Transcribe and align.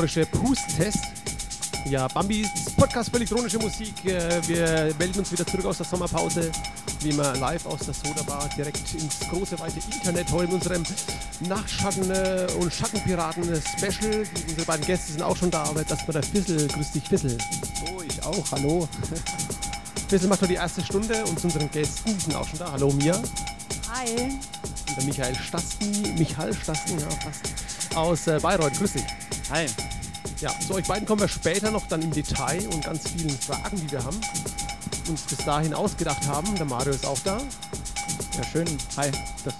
obligatorische 0.00 0.24
Pust-Test. 0.26 1.04
Ja, 1.84 2.08
Bambis 2.08 2.48
Podcast 2.76 3.10
für 3.10 3.16
elektronische 3.16 3.58
Musik. 3.58 4.04
Äh, 4.06 4.40
wir 4.48 4.94
melden 4.98 5.18
uns 5.18 5.30
wieder 5.30 5.46
zurück 5.46 5.66
aus 5.66 5.76
der 5.76 5.86
Sommerpause, 5.86 6.50
wie 7.00 7.10
immer 7.10 7.36
live 7.36 7.66
aus 7.66 7.80
der 7.80 7.92
Soda-Bar, 7.92 8.48
direkt 8.56 8.94
ins 8.94 9.20
große, 9.30 9.58
weite 9.58 9.80
Internet. 9.92 10.30
Heute 10.32 10.46
in 10.46 10.54
unserem 10.54 10.82
Nachtschatten- 11.46 12.10
äh, 12.10 12.46
und 12.58 12.72
Schattenpiraten-Special. 12.72 14.24
Unsere 14.48 14.66
beiden 14.66 14.86
Gäste 14.86 15.12
sind 15.12 15.22
auch 15.22 15.36
schon 15.36 15.50
da, 15.50 15.64
aber 15.64 15.84
das 15.84 16.06
war 16.06 16.12
der 16.12 16.22
Fissel. 16.22 16.66
Grüß 16.68 16.92
dich, 16.92 17.04
Fissel. 17.04 17.36
Oh, 17.86 18.00
ich 18.00 18.22
auch. 18.24 18.52
Hallo. 18.52 18.88
Fissel 20.08 20.28
macht 20.28 20.40
heute 20.40 20.52
die 20.52 20.58
erste 20.58 20.82
Stunde 20.82 21.24
und 21.26 21.38
zu 21.38 21.46
unseren 21.48 21.70
Gästen 21.70 22.18
sind 22.18 22.34
auch 22.34 22.48
schon 22.48 22.58
da. 22.58 22.72
Hallo, 22.72 22.90
Mia. 22.92 23.20
Hi. 23.92 24.38
Und 24.88 24.96
der 24.96 25.04
Michael 25.04 25.34
Stasten, 25.34 26.14
Michael 26.16 26.54
Stasten, 26.54 26.98
ja, 26.98 27.06
fast, 27.22 27.96
aus 27.96 28.26
äh, 28.28 28.38
Bayreuth. 28.40 28.74
Grüß 28.78 28.92
dich. 28.94 29.04
Hi. 29.50 29.66
Ja, 30.40 30.54
zu 30.66 30.72
euch 30.72 30.86
beiden 30.86 31.06
kommen 31.06 31.20
wir 31.20 31.28
später 31.28 31.70
noch 31.70 31.86
dann 31.86 32.00
im 32.00 32.12
Detail 32.12 32.66
und 32.68 32.82
ganz 32.82 33.10
vielen 33.10 33.28
Fragen, 33.28 33.76
die 33.76 33.90
wir 33.90 34.02
haben, 34.02 34.18
uns 35.06 35.22
bis 35.22 35.44
dahin 35.44 35.74
ausgedacht 35.74 36.26
haben. 36.26 36.54
Der 36.54 36.64
Mario 36.64 36.94
ist 36.94 37.04
auch 37.04 37.18
da. 37.24 37.42
Ja, 38.38 38.44
schön. 38.50 38.66
Hi. 38.96 39.10
Das, 39.44 39.54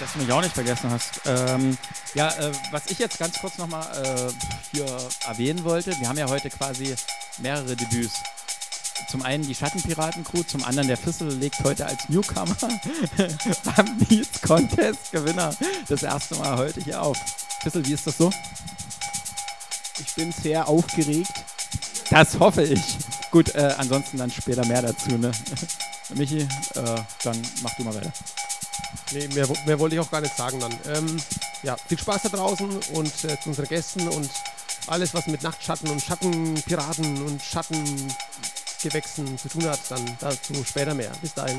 dass 0.00 0.12
du 0.12 0.18
mich 0.18 0.30
auch 0.30 0.42
nicht 0.42 0.52
vergessen 0.52 0.90
hast. 0.90 1.22
Ähm, 1.24 1.78
ja, 2.12 2.28
äh, 2.28 2.52
was 2.72 2.90
ich 2.90 2.98
jetzt 2.98 3.18
ganz 3.18 3.38
kurz 3.40 3.56
nochmal 3.56 3.86
äh, 4.04 4.76
hier 4.76 4.86
erwähnen 5.26 5.64
wollte, 5.64 5.98
wir 5.98 6.06
haben 6.06 6.18
ja 6.18 6.28
heute 6.28 6.50
quasi 6.50 6.94
mehrere 7.38 7.74
Debüts. 7.74 8.20
Zum 9.08 9.22
einen 9.22 9.46
die 9.46 9.54
Schattenpiraten-Crew, 9.54 10.42
zum 10.42 10.62
anderen 10.62 10.88
der 10.88 10.98
Fissel 10.98 11.32
legt 11.32 11.58
heute 11.64 11.86
als 11.86 12.06
Newcomer 12.10 12.56
am 13.76 13.98
Beats 13.98 14.42
Contest 14.42 15.10
Gewinner 15.10 15.54
das 15.88 16.02
erste 16.02 16.34
Mal 16.36 16.58
heute 16.58 16.82
hier 16.82 17.00
auf. 17.00 17.16
Fissel, 17.62 17.86
wie 17.86 17.94
ist 17.94 18.06
das 18.06 18.18
so? 18.18 18.30
Ich 20.00 20.14
bin 20.14 20.32
sehr 20.32 20.68
aufgeregt. 20.68 21.32
Das 22.10 22.38
hoffe 22.38 22.62
ich. 22.62 22.80
Gut, 23.30 23.54
äh, 23.54 23.74
ansonsten 23.78 24.18
dann 24.18 24.30
später 24.30 24.66
mehr 24.66 24.82
dazu, 24.82 25.16
ne? 25.16 25.30
Michi, 26.14 26.40
äh, 26.40 26.48
dann 27.22 27.40
mach 27.62 27.74
du 27.74 27.84
mal 27.84 27.94
weiter. 27.94 28.12
Nee, 29.12 29.28
mehr, 29.28 29.46
mehr 29.66 29.78
wollte 29.78 29.94
ich 29.94 30.00
auch 30.00 30.10
gar 30.10 30.20
nicht 30.20 30.36
sagen 30.36 30.58
dann. 30.58 30.72
Ähm, 30.88 31.16
ja, 31.62 31.76
viel 31.76 31.98
Spaß 31.98 32.22
da 32.22 32.28
draußen 32.30 32.68
und 32.94 33.24
äh, 33.24 33.38
zu 33.40 33.50
unseren 33.50 33.68
Gästen 33.68 34.08
und 34.08 34.30
alles, 34.86 35.14
was 35.14 35.26
mit 35.26 35.42
Nachtschatten 35.42 35.88
und 35.88 36.02
Schattenpiraten 36.02 37.26
und 37.26 37.42
Schattengewächsen 37.42 39.38
zu 39.38 39.48
tun 39.48 39.66
hat, 39.66 39.80
dann 39.88 40.16
dazu 40.20 40.64
später 40.64 40.94
mehr. 40.94 41.12
Bis 41.22 41.34
dahin. 41.34 41.58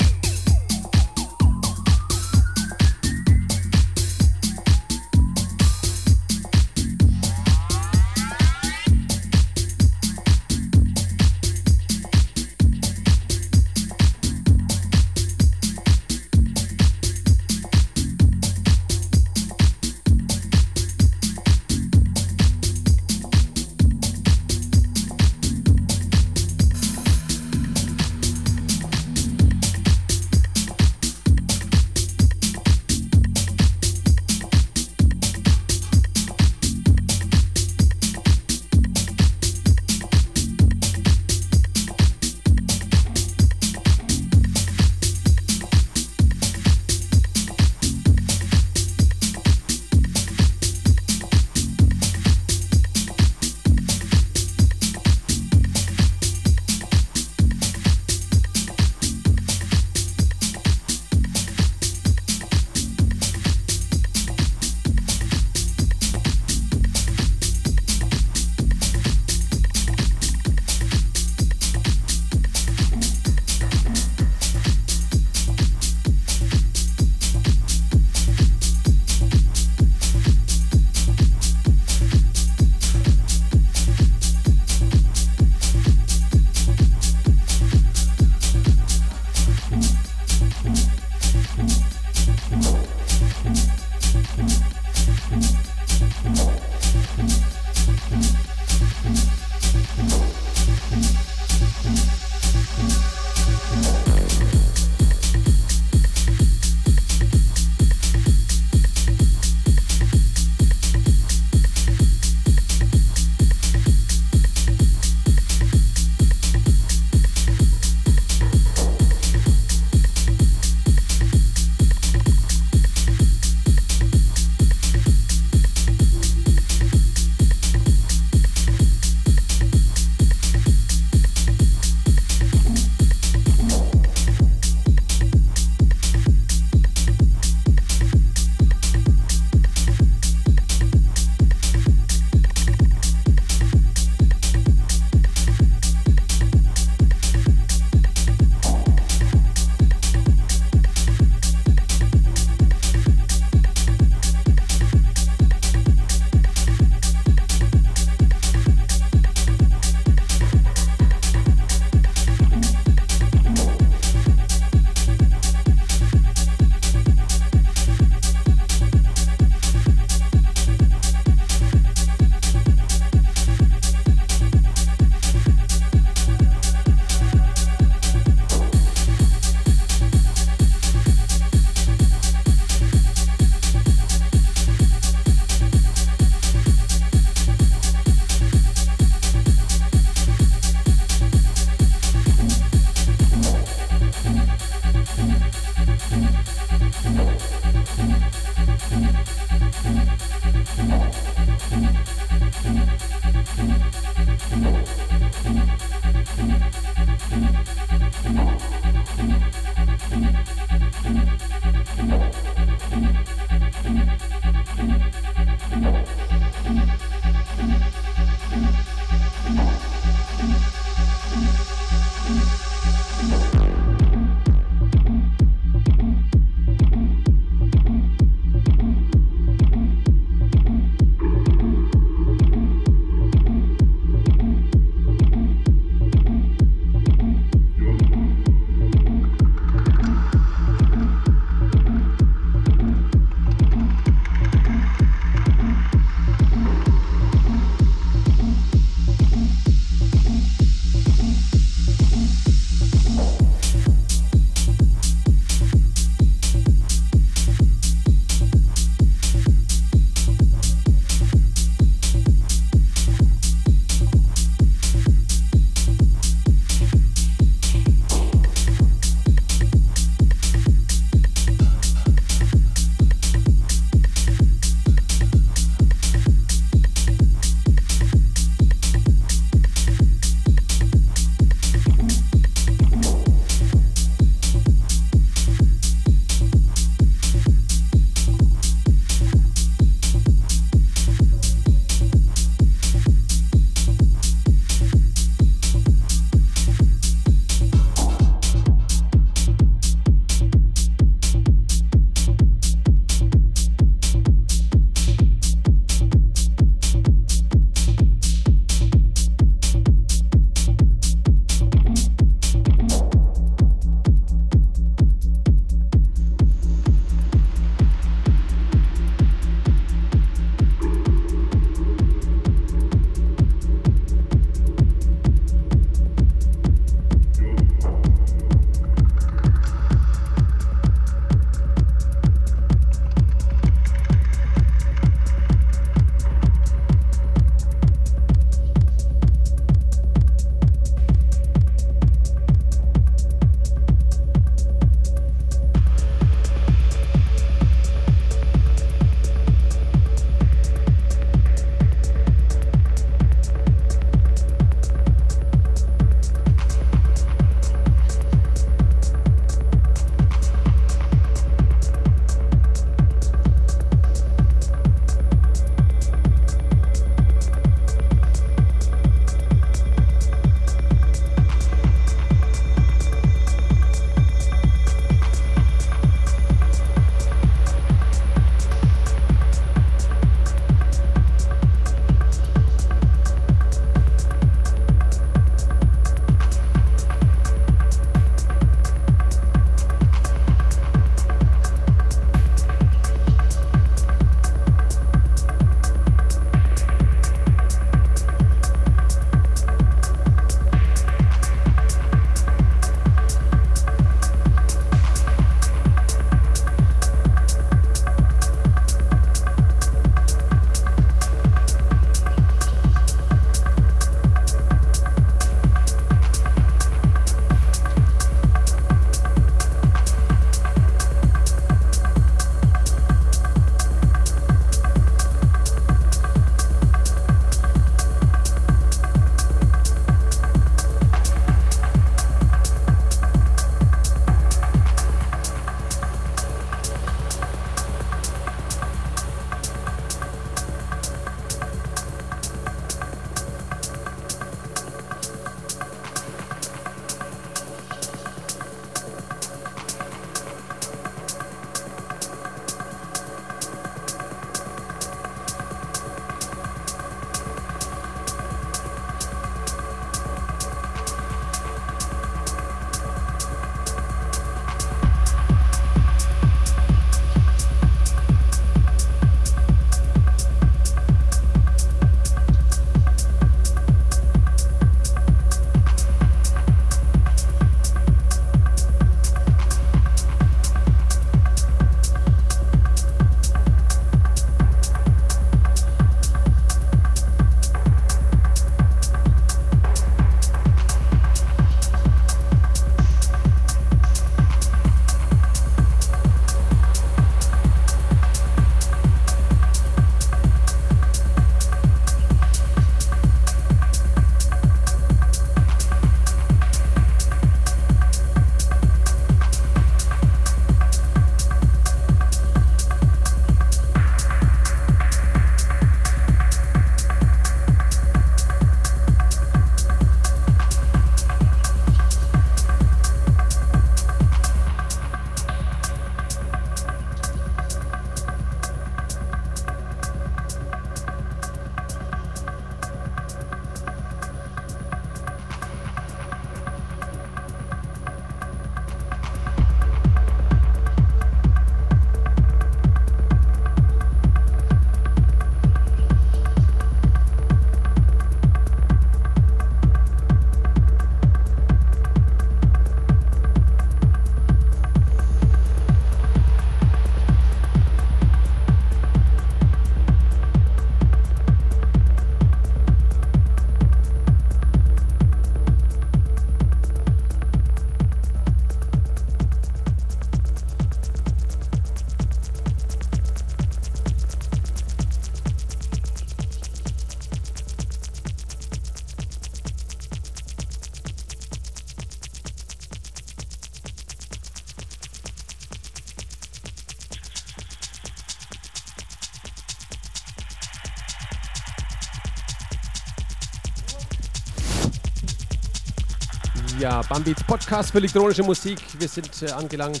Ja, 596.88 597.02
Bambits 597.02 597.44
Podcast 597.44 597.90
für 597.90 597.98
elektronische 597.98 598.42
Musik. 598.42 598.80
Wir 598.98 599.08
sind 599.08 599.42
äh, 599.42 599.50
angelangt 599.50 600.00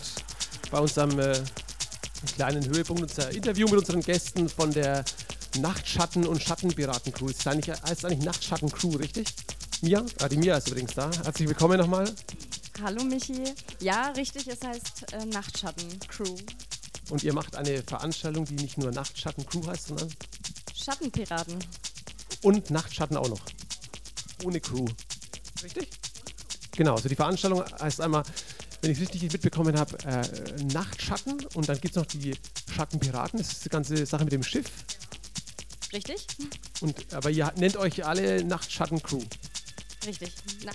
bei 0.70 0.78
unserem 0.78 1.18
äh, 1.20 1.38
kleinen 2.34 2.64
Höhepunkt, 2.64 3.02
unser 3.02 3.30
Interview 3.30 3.68
mit 3.68 3.80
unseren 3.80 4.00
Gästen 4.00 4.48
von 4.48 4.72
der 4.72 5.04
Nachtschatten- 5.58 6.24
und 6.24 6.42
Schattenpiraten-Crew. 6.42 7.28
Es 7.28 7.46
eigentlich, 7.46 7.78
heißt 7.78 8.06
eigentlich 8.06 8.24
Nachtschatten-Crew, 8.24 8.96
richtig? 8.96 9.28
Mia? 9.82 10.02
Ah, 10.22 10.30
die 10.30 10.38
Mia 10.38 10.56
ist 10.56 10.68
übrigens 10.68 10.94
da. 10.94 11.10
Herzlich 11.24 11.48
willkommen 11.48 11.78
nochmal. 11.78 12.10
Hallo 12.82 13.04
Michi. 13.04 13.44
Ja, 13.80 14.08
richtig, 14.12 14.48
es 14.48 14.66
heißt 14.66 15.12
äh, 15.12 15.26
Nachtschatten-Crew. 15.26 16.36
Und 17.10 17.22
ihr 17.22 17.34
macht 17.34 17.54
eine 17.54 17.82
Veranstaltung, 17.82 18.46
die 18.46 18.54
nicht 18.54 18.78
nur 18.78 18.92
Nachtschatten-Crew 18.92 19.66
heißt, 19.66 19.88
sondern 19.88 20.08
Schattenpiraten. 20.74 21.58
und 22.44 22.70
Nachtschatten 22.70 23.18
auch 23.18 23.28
noch. 23.28 23.42
Ohne 24.42 24.58
Crew. 24.58 24.86
Genau, 26.78 26.94
also 26.94 27.08
die 27.08 27.16
Veranstaltung 27.16 27.64
heißt 27.80 28.00
einmal, 28.00 28.22
wenn 28.82 28.92
ich 28.92 28.98
es 28.98 29.02
richtig 29.02 29.32
mitbekommen 29.32 29.76
habe, 29.76 29.98
äh, 30.06 30.62
Nachtschatten 30.72 31.44
und 31.54 31.68
dann 31.68 31.80
gibt 31.80 31.96
es 31.96 32.00
noch 32.00 32.06
die 32.06 32.36
Schattenpiraten. 32.72 33.40
Das 33.40 33.50
ist 33.50 33.64
die 33.64 33.68
ganze 33.68 34.06
Sache 34.06 34.22
mit 34.22 34.32
dem 34.32 34.44
Schiff. 34.44 34.70
Richtig? 35.92 36.24
Und, 36.80 37.12
aber 37.12 37.30
ihr 37.30 37.52
nennt 37.56 37.76
euch 37.76 38.06
alle 38.06 38.44
Nachtschatten-Crew. 38.44 39.24
Richtig. 40.06 40.32
Na 40.64 40.70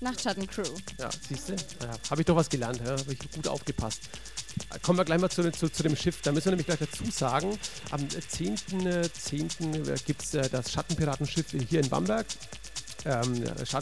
Nachtschatten-Crew. 0.00 0.62
Ja, 0.96 1.10
siehst 1.28 1.50
du? 1.50 1.52
Ja, 1.82 1.98
habe 2.08 2.22
ich 2.22 2.26
doch 2.26 2.36
was 2.36 2.48
gelernt, 2.48 2.80
ja? 2.82 2.92
habe 2.92 3.12
ich 3.12 3.18
gut 3.18 3.48
aufgepasst. 3.48 4.00
Kommen 4.80 4.98
wir 4.98 5.04
gleich 5.04 5.20
mal 5.20 5.28
zu, 5.28 5.52
zu, 5.52 5.68
zu 5.68 5.82
dem 5.82 5.94
Schiff. 5.94 6.22
Da 6.22 6.32
müssen 6.32 6.46
wir 6.46 6.52
nämlich 6.52 6.66
gleich 6.66 6.78
dazu 6.78 7.04
sagen, 7.10 7.58
am 7.90 8.00
10.10. 8.00 9.12
10. 9.12 9.94
gibt 10.06 10.22
es 10.22 10.30
das 10.30 10.72
Schattenpiratenschiff 10.72 11.50
hier 11.68 11.80
in 11.80 11.90
Bamberg. 11.90 12.24
Ähm, 13.04 13.44
also, 13.58 13.78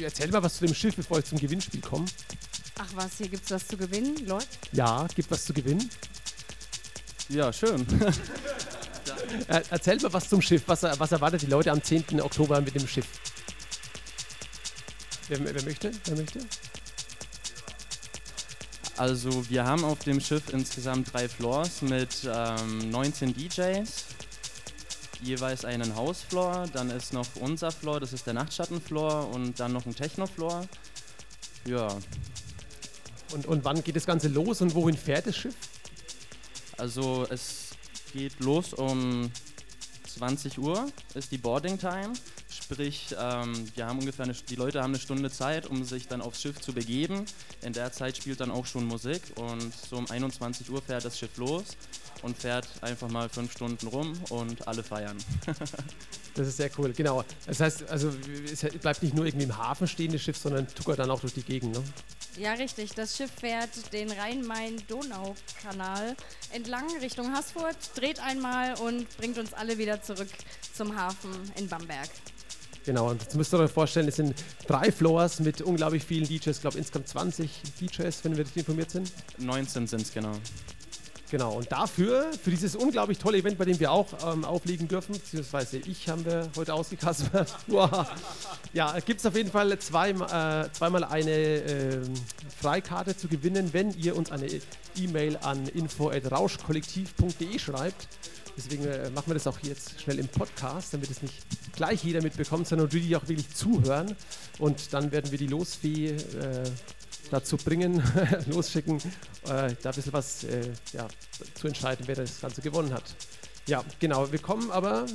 erzähl 0.00 0.30
mal 0.30 0.42
was 0.42 0.56
zu 0.56 0.66
dem 0.66 0.74
Schiff, 0.74 0.96
bevor 0.96 1.18
ich 1.18 1.24
zum 1.26 1.38
Gewinnspiel 1.38 1.80
komme. 1.80 2.06
Ach 2.78 2.88
was, 2.94 3.18
hier 3.18 3.28
gibt's 3.28 3.50
was 3.50 3.66
zu 3.66 3.76
gewinnen, 3.76 4.26
Leute? 4.26 4.46
Ja, 4.72 5.06
gibt 5.14 5.30
was 5.30 5.44
zu 5.44 5.52
gewinnen. 5.52 5.88
Ja, 7.28 7.52
schön. 7.52 7.86
Äh, 9.48 9.62
erzähl 9.70 10.00
mal 10.00 10.12
was 10.12 10.28
zum 10.28 10.40
Schiff. 10.40 10.62
Was, 10.66 10.82
was 10.82 11.12
erwartet 11.12 11.42
die 11.42 11.46
Leute 11.46 11.72
am 11.72 11.82
10. 11.82 12.20
Oktober 12.20 12.60
mit 12.60 12.74
dem 12.74 12.86
Schiff? 12.86 13.06
Wer, 15.28 15.42
wer 15.42 15.64
möchte? 15.64 15.90
Wer 16.04 16.16
möchte? 16.16 16.40
Also 18.96 19.48
wir 19.50 19.64
haben 19.64 19.84
auf 19.84 19.98
dem 20.00 20.20
Schiff 20.20 20.44
insgesamt 20.52 21.12
drei 21.12 21.28
Floors 21.28 21.82
mit 21.82 22.26
ähm, 22.26 22.90
19 22.90 23.34
DJs, 23.34 24.04
jeweils 25.22 25.64
einen 25.64 25.94
Hausfloor, 25.96 26.66
dann 26.72 26.90
ist 26.90 27.12
noch 27.12 27.26
unser 27.40 27.70
Floor, 27.70 28.00
das 28.00 28.12
ist 28.12 28.26
der 28.26 28.34
Nachtschattenfloor 28.34 29.30
und 29.30 29.58
dann 29.60 29.72
noch 29.72 29.86
ein 29.86 29.94
Technofloor. 29.94 30.66
Ja, 31.66 31.88
Und, 33.32 33.46
und 33.46 33.64
wann 33.64 33.82
geht 33.82 33.96
das 33.96 34.06
Ganze 34.06 34.28
los 34.28 34.60
und 34.60 34.74
wohin 34.74 34.96
fährt 34.96 35.26
das 35.26 35.36
Schiff? 35.36 35.54
also 36.78 37.26
es 37.30 37.70
geht 38.12 38.38
los 38.40 38.72
um 38.74 39.30
20 40.06 40.58
Uhr, 40.58 40.86
ist 41.14 41.32
die 41.32 41.38
Boarding 41.38 41.78
Time. 41.78 42.12
Sprich, 42.68 43.14
ähm, 43.16 43.70
wir 43.76 43.86
haben 43.86 44.00
ungefähr 44.00 44.24
eine, 44.24 44.34
die 44.34 44.56
Leute 44.56 44.82
haben 44.82 44.90
eine 44.90 44.98
Stunde 44.98 45.30
Zeit, 45.30 45.66
um 45.66 45.84
sich 45.84 46.08
dann 46.08 46.20
aufs 46.20 46.42
Schiff 46.42 46.60
zu 46.60 46.72
begeben. 46.72 47.24
In 47.62 47.72
der 47.72 47.92
Zeit 47.92 48.16
spielt 48.16 48.40
dann 48.40 48.50
auch 48.50 48.66
schon 48.66 48.86
Musik 48.86 49.22
und 49.36 49.72
so 49.72 49.96
um 49.96 50.10
21 50.10 50.68
Uhr 50.70 50.82
fährt 50.82 51.04
das 51.04 51.16
Schiff 51.16 51.36
los 51.36 51.76
und 52.22 52.36
fährt 52.36 52.66
einfach 52.80 53.08
mal 53.08 53.28
fünf 53.28 53.52
Stunden 53.52 53.86
rum 53.86 54.14
und 54.30 54.66
alle 54.66 54.82
feiern. 54.82 55.16
Das 56.34 56.48
ist 56.48 56.56
sehr 56.58 56.70
cool, 56.76 56.92
genau. 56.92 57.24
Das 57.46 57.60
heißt, 57.60 57.88
also 57.88 58.12
es 58.52 58.60
bleibt 58.60 59.02
nicht 59.02 59.14
nur 59.14 59.24
irgendwie 59.24 59.46
im 59.46 59.56
Hafen 59.56 59.88
stehen, 59.88 60.12
das 60.12 60.20
Schiff, 60.20 60.36
sondern 60.36 60.68
tuckert 60.68 60.98
dann 60.98 61.10
auch 61.10 61.20
durch 61.20 61.32
die 61.32 61.42
Gegend, 61.42 61.72
ne? 61.72 61.82
Ja, 62.36 62.52
richtig. 62.52 62.90
Das 62.90 63.16
Schiff 63.16 63.30
fährt 63.40 63.70
den 63.94 64.10
Rhein-Main-Donau-Kanal 64.10 66.14
entlang 66.52 66.84
Richtung 67.00 67.32
Haßfurt, 67.32 67.78
dreht 67.94 68.20
einmal 68.20 68.74
und 68.80 69.08
bringt 69.16 69.38
uns 69.38 69.54
alle 69.54 69.78
wieder 69.78 70.02
zurück 70.02 70.28
zum 70.74 70.94
Hafen 70.94 71.30
in 71.56 71.68
Bamberg. 71.68 72.10
Genau, 72.86 73.10
und 73.10 73.20
jetzt 73.20 73.34
müsst 73.34 73.52
ihr 73.52 73.58
euch 73.58 73.70
vorstellen, 73.70 74.06
es 74.06 74.14
sind 74.14 74.34
drei 74.68 74.92
Floors 74.92 75.40
mit 75.40 75.60
unglaublich 75.60 76.04
vielen 76.04 76.24
DJs, 76.24 76.46
ich 76.46 76.60
glaube 76.60 76.78
insgesamt 76.78 77.08
20 77.08 77.50
DJs, 77.80 78.24
wenn 78.24 78.36
wir 78.36 78.44
richtig 78.44 78.58
informiert 78.58 78.90
sind. 78.90 79.12
19 79.38 79.88
sind 79.88 80.02
es 80.02 80.14
genau. 80.14 80.32
Genau, 81.30 81.54
und 81.54 81.72
dafür, 81.72 82.30
für 82.40 82.50
dieses 82.50 82.76
unglaublich 82.76 83.18
tolle 83.18 83.38
Event, 83.38 83.58
bei 83.58 83.64
dem 83.64 83.80
wir 83.80 83.90
auch 83.90 84.06
ähm, 84.32 84.44
auflegen 84.44 84.86
dürfen, 84.86 85.14
beziehungsweise 85.14 85.78
ich 85.78 86.08
haben 86.08 86.24
wir 86.24 86.48
heute 86.56 86.74
ausgekaspert. 86.74 87.54
Ja, 88.72 88.98
gibt 89.00 89.20
es 89.20 89.26
auf 89.26 89.34
jeden 89.34 89.50
Fall 89.50 89.78
zwei, 89.78 90.10
äh, 90.10 90.70
zweimal 90.72 91.04
eine 91.04 91.30
ähm, 91.30 92.14
Freikarte 92.60 93.16
zu 93.16 93.26
gewinnen, 93.26 93.72
wenn 93.72 93.90
ihr 93.92 94.16
uns 94.16 94.30
eine 94.30 94.48
E-Mail 94.96 95.38
an 95.38 95.66
info.rauschkollektiv.de 95.68 97.58
schreibt. 97.58 98.08
Deswegen 98.56 98.84
äh, 98.86 99.10
machen 99.10 99.28
wir 99.28 99.34
das 99.34 99.46
auch 99.46 99.58
jetzt 99.62 100.00
schnell 100.00 100.18
im 100.18 100.28
Podcast, 100.28 100.94
damit 100.94 101.10
es 101.10 101.22
nicht 101.22 101.34
gleich 101.74 102.04
jeder 102.04 102.22
mitbekommt, 102.22 102.66
sondern 102.66 102.88
die, 102.88 103.00
die 103.00 103.16
auch 103.16 103.28
wirklich 103.28 103.54
zuhören. 103.54 104.14
Und 104.58 104.92
dann 104.92 105.12
werden 105.12 105.30
wir 105.30 105.38
die 105.38 105.46
Losfee 105.46 106.08
äh, 106.08 106.64
dazu 107.30 107.56
bringen, 107.56 108.02
losschicken, 108.46 108.98
äh, 108.98 109.74
da 109.82 109.90
ein 109.90 109.94
bisschen 109.94 110.12
was 110.12 110.44
äh, 110.44 110.70
ja, 110.92 111.06
zu 111.54 111.68
entscheiden, 111.68 112.06
wer 112.06 112.16
das 112.16 112.40
Ganze 112.40 112.60
gewonnen 112.60 112.92
hat. 112.92 113.04
Ja, 113.66 113.84
genau. 113.98 114.30
Wir 114.30 114.38
kommen 114.38 114.70
aber. 114.70 115.06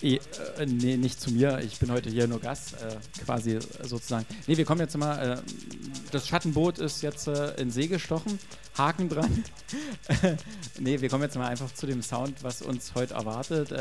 Eh, 0.00 0.16
äh, 0.56 0.66
nee, 0.66 0.96
nicht 0.96 1.20
zu 1.20 1.32
mir. 1.32 1.60
Ich 1.60 1.78
bin 1.78 1.90
heute 1.90 2.10
hier 2.10 2.28
nur 2.28 2.40
Gast, 2.40 2.74
äh, 2.74 2.96
quasi 3.24 3.54
äh, 3.54 3.60
sozusagen. 3.82 4.26
Nee, 4.46 4.56
wir 4.56 4.64
kommen 4.64 4.80
jetzt 4.80 4.96
mal. 4.96 5.38
Äh, 5.38 5.42
das 6.10 6.26
Schattenboot 6.26 6.78
ist 6.78 7.02
jetzt 7.02 7.28
in 7.28 7.70
See 7.70 7.86
gestochen. 7.86 8.38
Haken 8.76 9.08
dran. 9.08 9.44
nee, 10.78 11.00
wir 11.00 11.08
kommen 11.08 11.24
jetzt 11.24 11.36
mal 11.36 11.48
einfach 11.48 11.72
zu 11.74 11.86
dem 11.86 12.00
Sound, 12.00 12.42
was 12.42 12.62
uns 12.62 12.94
heute 12.94 13.14
erwartet. 13.14 13.72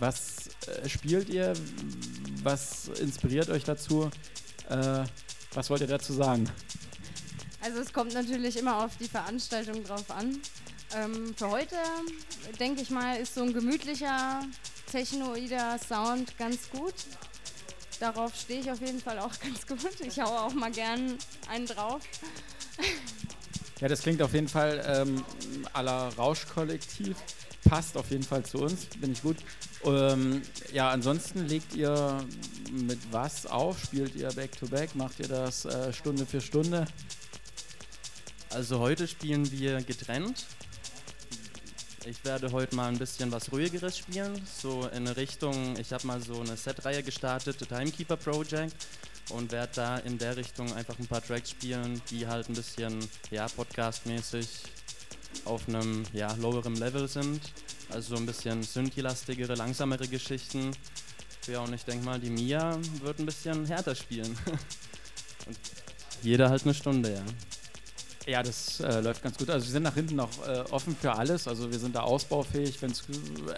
Was 0.00 0.48
spielt 0.88 1.28
ihr? 1.28 1.52
Was 2.42 2.88
inspiriert 3.00 3.50
euch 3.50 3.64
dazu? 3.64 4.10
Was 5.54 5.70
wollt 5.70 5.80
ihr 5.80 5.86
dazu 5.86 6.12
sagen? 6.12 6.50
Also 7.60 7.80
es 7.80 7.92
kommt 7.92 8.14
natürlich 8.14 8.56
immer 8.58 8.84
auf 8.84 8.96
die 8.98 9.08
Veranstaltung 9.08 9.82
drauf 9.84 10.10
an. 10.10 10.38
Ähm, 10.94 11.34
für 11.36 11.50
heute, 11.50 11.76
denke 12.60 12.82
ich 12.82 12.90
mal, 12.90 13.16
ist 13.16 13.34
so 13.34 13.42
ein 13.42 13.52
gemütlicher, 13.52 14.42
technoider 14.90 15.78
Sound 15.78 16.36
ganz 16.38 16.70
gut. 16.70 16.94
Darauf 17.98 18.34
stehe 18.36 18.60
ich 18.60 18.70
auf 18.70 18.80
jeden 18.80 19.00
Fall 19.00 19.18
auch 19.18 19.32
ganz 19.40 19.66
gut. 19.66 20.00
Ich 20.00 20.20
haue 20.20 20.40
auch 20.42 20.54
mal 20.54 20.70
gern 20.70 21.18
einen 21.50 21.66
drauf. 21.66 22.02
Ja, 23.80 23.88
das 23.88 24.02
klingt 24.02 24.22
auf 24.22 24.32
jeden 24.32 24.48
Fall 24.48 24.82
ähm, 24.86 25.24
à 25.74 25.82
la 25.82 26.08
Rauschkollektiv. 26.08 27.16
Passt 27.68 27.96
auf 27.96 28.10
jeden 28.10 28.22
Fall 28.22 28.44
zu 28.44 28.58
uns, 28.58 28.86
bin 29.00 29.12
ich 29.12 29.22
gut. 29.22 29.36
Ähm, 29.84 30.42
ja, 30.72 30.90
ansonsten 30.90 31.46
legt 31.46 31.74
ihr 31.74 32.24
mit 32.72 32.98
was 33.10 33.46
auf? 33.46 33.82
Spielt 33.82 34.14
ihr 34.14 34.28
Back-to-Back? 34.28 34.94
Macht 34.94 35.20
ihr 35.20 35.28
das 35.28 35.64
äh, 35.64 35.92
Stunde 35.92 36.26
für 36.26 36.40
Stunde? 36.40 36.86
Also 38.50 38.78
heute 38.78 39.08
spielen 39.08 39.50
wir 39.50 39.82
getrennt. 39.82 40.46
Ich 42.06 42.24
werde 42.24 42.52
heute 42.52 42.76
mal 42.76 42.86
ein 42.86 42.98
bisschen 42.98 43.32
was 43.32 43.50
ruhigeres 43.50 43.98
spielen, 43.98 44.40
so 44.62 44.86
in 44.94 45.08
Richtung, 45.08 45.76
ich 45.76 45.92
habe 45.92 46.06
mal 46.06 46.22
so 46.22 46.40
eine 46.40 46.56
Setreihe 46.56 47.02
gestartet, 47.02 47.58
The 47.58 47.66
Timekeeper 47.66 48.16
Project 48.16 48.76
und 49.30 49.50
werde 49.50 49.72
da 49.74 49.96
in 49.98 50.16
der 50.16 50.36
Richtung 50.36 50.72
einfach 50.74 50.96
ein 51.00 51.08
paar 51.08 51.20
Tracks 51.20 51.50
spielen, 51.50 52.00
die 52.10 52.28
halt 52.28 52.48
ein 52.48 52.54
bisschen, 52.54 53.00
ja, 53.32 53.48
podcastmäßig 53.48 54.46
auf 55.44 55.68
einem, 55.68 56.04
ja, 56.12 56.32
lowerem 56.34 56.74
Level 56.74 57.08
sind. 57.08 57.40
Also 57.90 58.14
so 58.14 58.20
ein 58.20 58.26
bisschen 58.26 58.62
synthi-lastigere, 58.62 59.54
langsamere 59.54 60.08
Geschichten. 60.08 60.72
Ja, 61.46 61.60
und 61.60 61.72
ich 61.72 61.84
denke 61.84 62.04
mal, 62.04 62.18
die 62.18 62.30
Mia 62.30 62.78
wird 63.02 63.18
ein 63.18 63.26
bisschen 63.26 63.66
härter 63.66 63.94
spielen. 63.94 64.36
und 65.46 65.58
jeder 66.22 66.50
halt 66.50 66.64
eine 66.64 66.74
Stunde, 66.74 67.14
ja. 67.14 67.22
Ja, 68.26 68.42
das 68.42 68.80
äh, 68.80 69.00
läuft 69.00 69.22
ganz 69.22 69.38
gut. 69.38 69.48
Also 69.50 69.66
wir 69.66 69.72
sind 69.72 69.84
nach 69.84 69.94
hinten 69.94 70.16
noch 70.16 70.44
äh, 70.48 70.64
offen 70.72 70.96
für 70.96 71.12
alles. 71.12 71.46
Also 71.46 71.70
wir 71.70 71.78
sind 71.78 71.94
da 71.94 72.00
ausbaufähig. 72.00 72.82
Wenn's, 72.82 73.04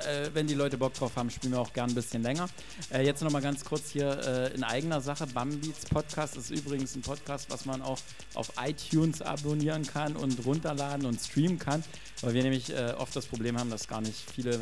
äh, 0.06 0.28
wenn 0.34 0.46
die 0.46 0.52
Leute 0.52 0.76
Bock 0.76 0.92
drauf 0.92 1.16
haben, 1.16 1.30
spielen 1.30 1.54
wir 1.54 1.60
auch 1.60 1.72
gern 1.72 1.88
ein 1.88 1.94
bisschen 1.94 2.22
länger. 2.22 2.50
Äh, 2.92 3.06
jetzt 3.06 3.22
nochmal 3.22 3.40
ganz 3.40 3.64
kurz 3.64 3.88
hier 3.88 4.10
äh, 4.26 4.54
in 4.54 4.62
eigener 4.64 5.00
Sache. 5.00 5.26
Bambeats 5.26 5.86
Podcast 5.86 6.36
ist 6.36 6.50
übrigens 6.50 6.94
ein 6.94 7.00
Podcast, 7.00 7.50
was 7.50 7.64
man 7.64 7.80
auch 7.80 7.98
auf 8.34 8.52
iTunes 8.62 9.22
abonnieren 9.22 9.86
kann 9.86 10.16
und 10.16 10.44
runterladen 10.44 11.06
und 11.06 11.18
streamen 11.18 11.58
kann. 11.58 11.82
Weil 12.20 12.34
wir 12.34 12.42
nämlich 12.42 12.68
äh, 12.68 12.92
oft 12.98 13.16
das 13.16 13.24
Problem 13.24 13.58
haben, 13.58 13.70
dass 13.70 13.88
gar 13.88 14.02
nicht 14.02 14.30
viele 14.30 14.56
äh, 14.56 14.60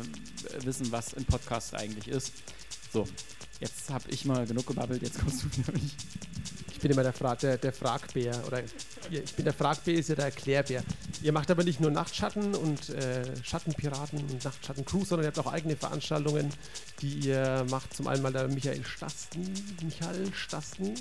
wissen, 0.63 0.89
was 0.89 1.15
ein 1.15 1.25
Podcast 1.25 1.75
eigentlich 1.75 2.07
ist. 2.07 2.31
So, 2.93 3.05
jetzt 3.59 3.89
habe 3.89 4.09
ich 4.09 4.23
mal 4.23 4.47
genug 4.47 4.67
gebabbelt. 4.67 5.01
Jetzt 5.01 5.19
kommst 5.19 5.43
du 5.43 5.57
wieder 5.57 5.73
nicht. 5.73 5.97
Ich 6.77 6.81
bin 6.83 6.91
immer 6.91 7.01
der, 7.01 7.11
Fra 7.11 7.33
der, 7.33 7.57
der 7.57 7.73
Fragbär. 7.73 8.39
Oder 8.45 8.61
ich 9.09 9.33
bin 9.33 9.45
der 9.45 9.53
Fragbär, 9.55 9.95
ist 9.95 10.09
ja 10.09 10.15
der 10.15 10.25
Erklärbär. 10.25 10.83
Ihr 11.23 11.31
macht 11.31 11.49
aber 11.49 11.63
nicht 11.63 11.79
nur 11.79 11.89
Nachtschatten 11.89 12.53
und 12.53 12.89
äh, 12.89 13.23
Schattenpiraten 13.43 14.19
und 14.19 14.43
Nachtschattencrew, 14.43 15.03
sondern 15.03 15.25
ihr 15.25 15.33
habt 15.35 15.39
auch 15.39 15.51
eigene 15.51 15.75
Veranstaltungen, 15.75 16.53
die 17.01 17.29
ihr 17.29 17.65
macht. 17.71 17.95
Zum 17.95 18.05
einen 18.05 18.21
mal 18.21 18.31
der 18.31 18.47
Michael 18.47 18.85
Stasten, 18.85 19.51
Michael 19.81 20.31
Stasten. 20.35 20.93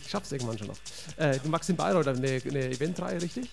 Ich 0.00 0.08
schaff's 0.08 0.32
irgendwann 0.32 0.56
schon 0.56 0.68
noch. 0.68 0.78
Äh, 1.18 1.38
du 1.40 1.74
Bayreuth 1.74 2.08
eine, 2.08 2.40
eine 2.42 2.70
Eventreihe, 2.70 3.20
richtig? 3.20 3.50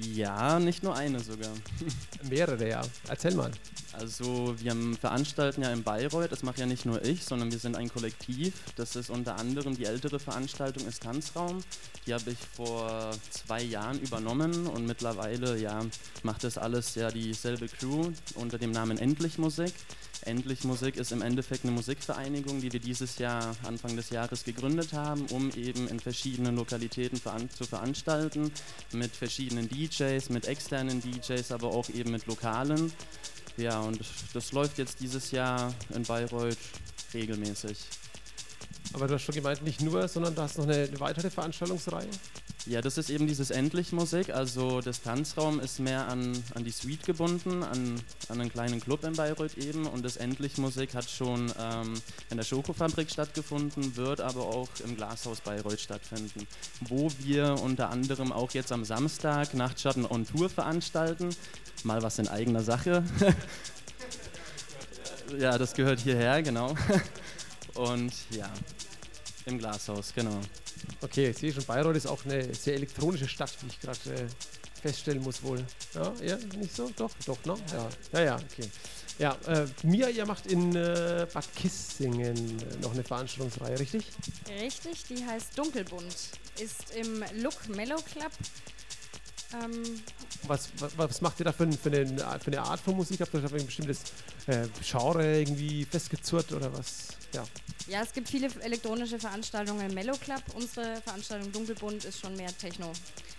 Ja, 0.00 0.58
nicht 0.58 0.82
nur 0.82 0.94
eine 0.96 1.20
sogar. 1.20 1.50
Mehrere, 2.30 2.68
ja. 2.68 2.82
Erzähl 3.08 3.34
mal. 3.34 3.50
Also 3.92 4.54
wir 4.58 4.74
veranstalten 4.98 5.62
ja 5.62 5.72
in 5.72 5.82
Bayreuth, 5.82 6.32
das 6.32 6.42
mache 6.42 6.60
ja 6.60 6.66
nicht 6.66 6.86
nur 6.86 7.04
ich, 7.04 7.24
sondern 7.24 7.52
wir 7.52 7.58
sind 7.58 7.76
ein 7.76 7.90
Kollektiv. 7.90 8.54
Das 8.76 8.96
ist 8.96 9.10
unter 9.10 9.36
anderem 9.36 9.76
die 9.76 9.84
ältere 9.84 10.18
Veranstaltung 10.18 10.86
ist 10.86 11.02
Tanzraum. 11.02 11.62
Die 12.06 12.14
habe 12.14 12.30
ich 12.30 12.38
vor 12.54 13.10
zwei 13.30 13.62
Jahren 13.62 14.00
übernommen 14.00 14.66
und 14.66 14.86
mittlerweile 14.86 15.58
ja, 15.58 15.84
macht 16.22 16.44
das 16.44 16.56
alles 16.56 16.94
ja 16.94 17.10
dieselbe 17.10 17.68
Crew 17.68 18.12
unter 18.34 18.58
dem 18.58 18.70
Namen 18.70 18.96
Endlich 18.96 19.38
Musik. 19.38 19.74
Endlich 20.24 20.62
Musik 20.62 20.96
ist 20.96 21.10
im 21.10 21.20
Endeffekt 21.20 21.64
eine 21.64 21.72
Musikvereinigung, 21.72 22.60
die 22.60 22.72
wir 22.72 22.78
dieses 22.78 23.18
Jahr, 23.18 23.56
Anfang 23.64 23.96
des 23.96 24.10
Jahres 24.10 24.44
gegründet 24.44 24.92
haben, 24.92 25.26
um 25.26 25.50
eben 25.56 25.88
in 25.88 25.98
verschiedenen 25.98 26.54
Lokalitäten 26.54 27.18
veran 27.18 27.50
zu 27.50 27.64
veranstalten, 27.64 28.52
mit 28.92 29.10
verschiedenen 29.16 29.68
DJs, 29.68 30.30
mit 30.30 30.46
externen 30.46 31.00
DJs, 31.00 31.50
aber 31.50 31.68
auch 31.68 31.88
eben 31.88 32.12
mit 32.12 32.26
lokalen. 32.26 32.92
Ja, 33.56 33.80
und 33.80 34.00
das 34.32 34.52
läuft 34.52 34.78
jetzt 34.78 35.00
dieses 35.00 35.32
Jahr 35.32 35.74
in 35.94 36.04
Bayreuth 36.04 36.56
regelmäßig. 37.12 37.78
Aber 38.92 39.08
du 39.08 39.14
hast 39.14 39.22
schon 39.22 39.34
gemeint, 39.34 39.62
nicht 39.62 39.80
nur, 39.80 40.06
sondern 40.06 40.34
du 40.34 40.42
hast 40.42 40.56
noch 40.56 40.64
eine, 40.64 40.84
eine 40.84 41.00
weitere 41.00 41.30
Veranstaltungsreihe? 41.30 42.08
Ja, 42.66 42.80
das 42.80 42.96
ist 42.96 43.10
eben 43.10 43.26
dieses 43.26 43.50
Endlich-Musik. 43.50 44.30
Also 44.30 44.80
das 44.80 45.02
Tanzraum 45.02 45.58
ist 45.58 45.80
mehr 45.80 46.06
an, 46.06 46.40
an 46.54 46.62
die 46.62 46.70
Suite 46.70 47.04
gebunden, 47.04 47.64
an, 47.64 48.00
an 48.28 48.40
einen 48.40 48.52
kleinen 48.52 48.80
Club 48.80 49.02
in 49.02 49.14
Bayreuth 49.14 49.58
eben. 49.58 49.86
Und 49.86 50.04
das 50.04 50.16
Endlich-Musik 50.16 50.94
hat 50.94 51.10
schon 51.10 51.52
ähm, 51.58 51.94
in 52.30 52.36
der 52.36 52.44
Schokofabrik 52.44 53.10
stattgefunden, 53.10 53.96
wird 53.96 54.20
aber 54.20 54.42
auch 54.42 54.68
im 54.84 54.96
Glashaus 54.96 55.40
Bayreuth 55.40 55.80
stattfinden. 55.80 56.46
Wo 56.82 57.10
wir 57.18 57.60
unter 57.60 57.90
anderem 57.90 58.30
auch 58.30 58.52
jetzt 58.52 58.70
am 58.70 58.84
Samstag 58.84 59.54
Nachtschatten 59.54 60.06
on 60.06 60.24
Tour 60.24 60.48
veranstalten. 60.48 61.30
Mal 61.82 62.00
was 62.02 62.20
in 62.20 62.28
eigener 62.28 62.62
Sache. 62.62 63.02
ja, 65.36 65.58
das 65.58 65.74
gehört 65.74 65.98
hierher, 65.98 66.42
genau. 66.42 66.76
Und 67.74 68.12
ja, 68.30 68.48
im 69.46 69.58
Glashaus, 69.58 70.12
genau. 70.14 70.38
Okay, 71.00 71.30
ich 71.30 71.38
sehe 71.38 71.52
schon, 71.52 71.64
Bayreuth 71.64 71.96
ist 71.96 72.06
auch 72.06 72.24
eine 72.24 72.54
sehr 72.54 72.74
elektronische 72.74 73.28
Stadt, 73.28 73.52
wie 73.60 73.66
ich 73.66 73.80
gerade 73.80 73.98
äh, 74.10 74.26
feststellen 74.80 75.22
muss 75.22 75.42
wohl. 75.42 75.64
Ja, 75.94 76.12
eher 76.20 76.38
nicht 76.56 76.74
so? 76.74 76.90
Doch, 76.96 77.10
doch, 77.26 77.44
ne? 77.44 77.56
Ja, 77.72 77.88
ja, 78.12 78.24
ja 78.24 78.36
okay. 78.36 78.68
Ja, 79.18 79.36
äh, 79.46 79.66
Mia, 79.82 80.08
ihr 80.08 80.26
macht 80.26 80.46
in 80.46 80.74
äh, 80.74 81.26
Bad 81.32 81.46
Kissingen 81.54 82.56
noch 82.80 82.92
eine 82.92 83.04
Veranstaltungsreihe, 83.04 83.78
richtig? 83.78 84.06
Richtig, 84.60 85.04
die 85.04 85.24
heißt 85.24 85.56
Dunkelbunt. 85.56 86.16
Ist 86.58 86.94
im 86.96 87.22
Look 87.40 87.68
Mellow 87.68 88.00
Club. 88.02 88.32
Ähm 89.54 90.02
was, 90.48 90.70
was, 90.78 90.96
was, 90.96 91.20
macht 91.20 91.38
ihr 91.40 91.44
da 91.44 91.52
für, 91.52 91.70
für, 91.72 91.90
eine, 91.90 92.06
für, 92.06 92.46
eine, 92.46 92.62
Art 92.62 92.80
von 92.80 92.96
Musik? 92.96 93.20
Habt 93.20 93.34
ihr 93.34 93.40
da 93.40 93.54
ein 93.54 93.66
bestimmtes 93.66 94.00
äh, 94.46 94.66
Genre 94.82 95.40
irgendwie 95.40 95.84
festgezurrt 95.84 96.52
oder 96.52 96.72
was? 96.72 97.08
Ja. 97.32 97.44
ja, 97.88 98.02
es 98.02 98.12
gibt 98.12 98.28
viele 98.28 98.48
elektronische 98.60 99.18
Veranstaltungen 99.18 99.88
im 99.88 99.94
Mellow 99.94 100.16
Club. 100.18 100.42
Unsere 100.54 101.00
Veranstaltung 101.02 101.50
Dunkelbunt 101.50 102.04
ist 102.04 102.20
schon 102.20 102.36
mehr 102.36 102.56
Techno. 102.56 102.92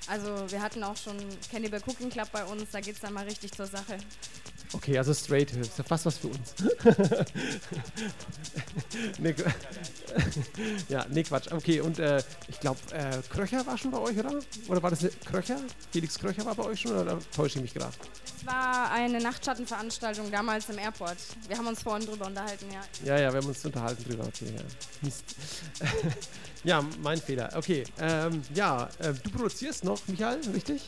Also 0.08 0.50
wir 0.52 0.62
hatten 0.62 0.84
auch 0.84 0.98
schon 0.98 1.18
Cannibal 1.52 1.82
Cooking 1.86 2.10
Club 2.10 2.30
bei 2.32 2.44
uns, 2.44 2.72
da 2.72 2.82
geht 2.82 2.96
es 2.96 3.02
dann 3.02 3.14
mal 3.14 3.26
richtig 3.26 3.52
zur 3.52 3.68
Sache. 3.68 3.98
Okay, 4.74 4.98
also 4.98 5.14
straight, 5.14 5.52
ist 5.54 5.78
ja 5.78 5.84
fast 5.84 6.06
was 6.06 6.18
für 6.18 6.30
uns. 6.30 6.56
nee, 9.20 9.36
ja, 10.90 11.06
nee, 11.10 11.24
Quatsch. 11.24 11.52
Okay, 11.52 11.80
und 11.80 12.00
äh, 12.00 12.22
ich 12.48 12.60
glaube, 12.60 12.80
äh, 12.92 13.22
Kröcher 13.30 13.66
war 13.66 13.78
schon 13.78 13.92
bei 13.92 14.00
euch, 14.00 14.18
oder? 14.18 14.40
Oder 14.68 14.82
war 14.82 14.90
das 14.90 15.02
eine 15.02 15.12
Kröcher? 15.26 15.60
Felix 15.92 16.18
Kröcher 16.18 16.46
war 16.46 16.56
bei 16.56 16.64
euch 16.64 16.82
schon, 16.82 16.92
oder 16.92 17.20
täusche 17.36 17.60
ich 17.60 17.64
mich 17.64 17.74
gerade? 17.74 17.94
Es 18.38 18.48
war 18.48 18.92
eine 18.92 19.20
Nachtschattenveranstaltung 19.20 20.32
damals 20.32 20.70
im 20.70 20.78
Airport. 20.78 21.18
Wir 21.48 21.58
haben 21.58 21.68
uns 21.68 21.82
vorhin 21.82 22.08
drüber 22.08 22.26
unterhalten, 22.26 22.66
ja. 22.72 22.82
Ja, 23.06 23.20
ja, 23.20 23.32
wir 23.32 23.42
haben 23.42 23.48
uns 23.48 23.64
unterhalten 23.66 24.04
drüber. 24.04 24.26
Okay, 24.26 24.54
ja. 24.56 24.64
Mist. 25.02 25.24
ja, 26.64 26.84
mein 27.02 27.22
Fehler. 27.22 27.52
Okay, 27.56 27.84
ähm, 28.00 28.42
ja, 28.54 28.90
äh, 29.00 29.14
du 29.14 29.30
produzierst 29.30 29.84
noch, 29.84 30.00
Michael, 30.08 30.40
richtig? 30.54 30.82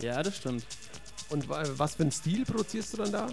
Ja, 0.00 0.22
das 0.22 0.36
stimmt. 0.36 0.64
Und 1.34 1.48
was 1.48 1.96
für 1.96 2.04
einen 2.04 2.12
Stil 2.12 2.44
produzierst 2.44 2.92
du 2.92 2.98
dann 2.98 3.10
da? 3.10 3.26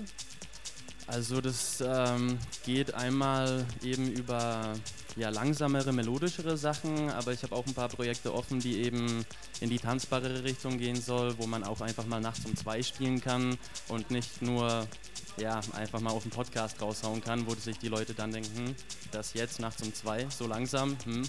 Also 1.11 1.41
das 1.41 1.83
ähm, 1.85 2.39
geht 2.65 2.93
einmal 2.93 3.65
eben 3.83 4.09
über 4.13 4.73
ja, 5.17 5.27
langsamere, 5.27 5.91
melodischere 5.91 6.55
Sachen, 6.55 7.09
aber 7.09 7.33
ich 7.33 7.43
habe 7.43 7.53
auch 7.53 7.67
ein 7.67 7.73
paar 7.73 7.89
Projekte 7.89 8.33
offen, 8.33 8.61
die 8.61 8.79
eben 8.83 9.25
in 9.59 9.69
die 9.69 9.77
tanzbare 9.77 10.45
Richtung 10.45 10.77
gehen 10.77 10.95
soll, 10.95 11.37
wo 11.37 11.47
man 11.47 11.65
auch 11.65 11.81
einfach 11.81 12.05
mal 12.05 12.21
nachts 12.21 12.45
um 12.45 12.55
zwei 12.55 12.81
spielen 12.81 13.19
kann 13.19 13.57
und 13.89 14.09
nicht 14.09 14.41
nur 14.41 14.87
ja, 15.35 15.59
einfach 15.73 15.99
mal 15.99 16.11
auf 16.11 16.23
den 16.23 16.31
Podcast 16.31 16.81
raushauen 16.81 17.21
kann, 17.21 17.45
wo 17.45 17.55
sich 17.55 17.77
die 17.77 17.89
Leute 17.89 18.13
dann 18.13 18.31
denken, 18.31 18.67
hm, 18.67 18.75
das 19.11 19.33
jetzt 19.33 19.59
nachts 19.59 19.83
um 19.83 19.93
zwei, 19.93 20.27
so 20.29 20.47
langsam. 20.47 20.95
Hm. 21.03 21.23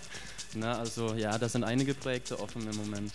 Na, 0.54 0.78
also 0.78 1.14
ja, 1.14 1.38
da 1.38 1.48
sind 1.48 1.64
einige 1.64 1.94
Projekte 1.94 2.38
offen 2.38 2.68
im 2.68 2.76
Moment. 2.76 3.12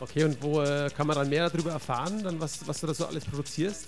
Okay, 0.00 0.24
und 0.24 0.42
wo 0.42 0.62
äh, 0.62 0.90
kann 0.90 1.06
man 1.06 1.14
dann 1.14 1.28
mehr 1.28 1.48
darüber 1.48 1.70
erfahren, 1.70 2.24
dann 2.24 2.40
was, 2.40 2.66
was 2.66 2.80
du 2.80 2.88
da 2.88 2.94
so 2.94 3.06
alles 3.06 3.24
produzierst? 3.24 3.86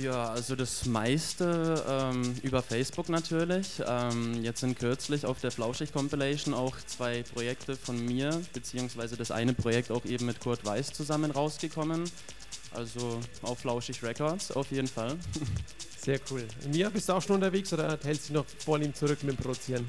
Ja, 0.00 0.30
also 0.30 0.56
das 0.56 0.86
meiste 0.86 1.84
ähm, 1.88 2.34
über 2.42 2.62
Facebook 2.62 3.08
natürlich. 3.08 3.80
Ähm, 3.86 4.42
jetzt 4.42 4.60
sind 4.60 4.78
kürzlich 4.78 5.24
auf 5.24 5.40
der 5.40 5.52
Flauschig 5.52 5.92
Compilation 5.92 6.52
auch 6.52 6.76
zwei 6.86 7.22
Projekte 7.22 7.76
von 7.76 8.04
mir, 8.04 8.40
beziehungsweise 8.52 9.16
das 9.16 9.30
eine 9.30 9.54
Projekt 9.54 9.92
auch 9.92 10.04
eben 10.04 10.26
mit 10.26 10.40
Kurt 10.40 10.64
Weiß 10.64 10.92
zusammen 10.92 11.30
rausgekommen. 11.30 12.10
Also 12.72 13.20
auf 13.42 13.60
Flauschig 13.60 14.02
Records 14.02 14.50
auf 14.50 14.70
jeden 14.72 14.88
Fall. 14.88 15.16
Sehr 16.04 16.18
cool. 16.30 16.44
Mia, 16.72 16.88
bist 16.88 17.08
du 17.08 17.12
auch 17.12 17.22
schon 17.22 17.36
unterwegs 17.36 17.72
oder 17.72 17.96
hältst 18.02 18.30
du 18.30 18.34
noch 18.34 18.46
vornehm 18.64 18.92
zurück 18.94 19.22
mit 19.22 19.38
dem 19.38 19.42
Produzieren? 19.42 19.86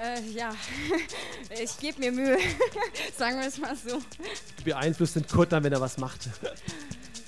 Äh, 0.00 0.20
ja, 0.30 0.54
ich 1.62 1.76
gebe 1.78 1.98
mir 1.98 2.12
Mühe, 2.12 2.38
sagen 3.16 3.40
wir 3.40 3.48
es 3.48 3.58
mal 3.58 3.76
so. 3.76 3.98
Du 4.56 4.64
beeinflusst 4.64 5.16
den 5.16 5.26
Kurt 5.26 5.50
dann, 5.52 5.64
wenn 5.64 5.72
er 5.72 5.80
was 5.80 5.98
macht. 5.98 6.28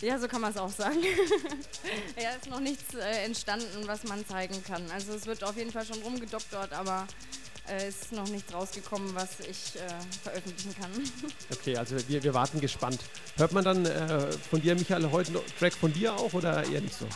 Ja, 0.03 0.19
so 0.19 0.27
kann 0.27 0.41
man 0.41 0.51
es 0.51 0.59
auch 0.59 0.71
sagen. 0.71 0.99
ja, 2.21 2.31
ist 2.31 2.51
noch 2.51 2.59
nichts 2.59 2.93
äh, 2.95 3.25
entstanden, 3.25 3.87
was 3.87 4.03
man 4.03 4.27
zeigen 4.27 4.63
kann. 4.65 4.83
Also 4.91 5.13
es 5.15 5.27
wird 5.27 5.45
auf 5.45 5.57
jeden 5.57 5.71
Fall 5.71 5.87
schon 5.87 6.03
rumgedoktort, 6.03 6.73
aber 6.73 7.07
äh, 7.69 7.89
ist 7.89 8.11
noch 8.11 8.29
nichts 8.29 8.53
rausgekommen, 8.53 9.15
was 9.15 9.39
ich 9.41 9.77
äh, 9.77 9.89
veröffentlichen 10.25 10.75
kann. 10.75 10.91
okay, 11.53 11.77
also 11.77 11.97
wir, 12.09 12.21
wir 12.21 12.35
warten 12.35 12.61
gespannt. 12.61 12.99
Hört 13.37 13.53
man 13.53 13.65
dann 13.65 13.87
äh, 13.87 14.33
von 14.33 14.61
dir, 14.61 14.75
Michael, 14.75 15.09
heute 15.13 15.33
noch 15.33 15.45
Track 15.61 15.75
von 15.75 15.93
dir 15.93 16.15
auch 16.15 16.33
oder 16.33 16.65
eher 16.65 16.81
nicht 16.81 16.99
so? 16.99 17.07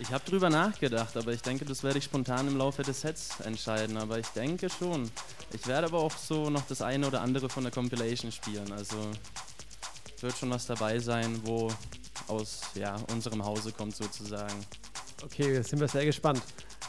Ich 0.00 0.10
habe 0.10 0.28
drüber 0.28 0.50
nachgedacht, 0.50 1.16
aber 1.16 1.32
ich 1.32 1.42
denke, 1.42 1.64
das 1.64 1.84
werde 1.84 1.98
ich 1.98 2.04
spontan 2.04 2.48
im 2.48 2.56
Laufe 2.56 2.82
des 2.82 3.02
Sets 3.02 3.38
entscheiden. 3.44 3.96
Aber 3.96 4.18
ich 4.18 4.26
denke 4.28 4.68
schon. 4.68 5.08
Ich 5.52 5.68
werde 5.68 5.86
aber 5.86 6.00
auch 6.00 6.16
so 6.16 6.50
noch 6.50 6.66
das 6.66 6.82
eine 6.82 7.06
oder 7.06 7.20
andere 7.20 7.48
von 7.48 7.62
der 7.62 7.72
Compilation 7.72 8.32
spielen. 8.32 8.72
Also 8.72 8.96
wird 10.22 10.36
schon 10.36 10.50
was 10.50 10.66
dabei 10.66 10.98
sein, 10.98 11.40
wo 11.44 11.70
aus 12.28 12.60
ja, 12.74 12.96
unserem 13.12 13.44
Hause 13.44 13.72
kommt 13.72 13.96
sozusagen. 13.96 14.66
Okay, 15.24 15.62
sind 15.62 15.80
wir 15.80 15.88
sehr 15.88 16.04
gespannt. 16.04 16.42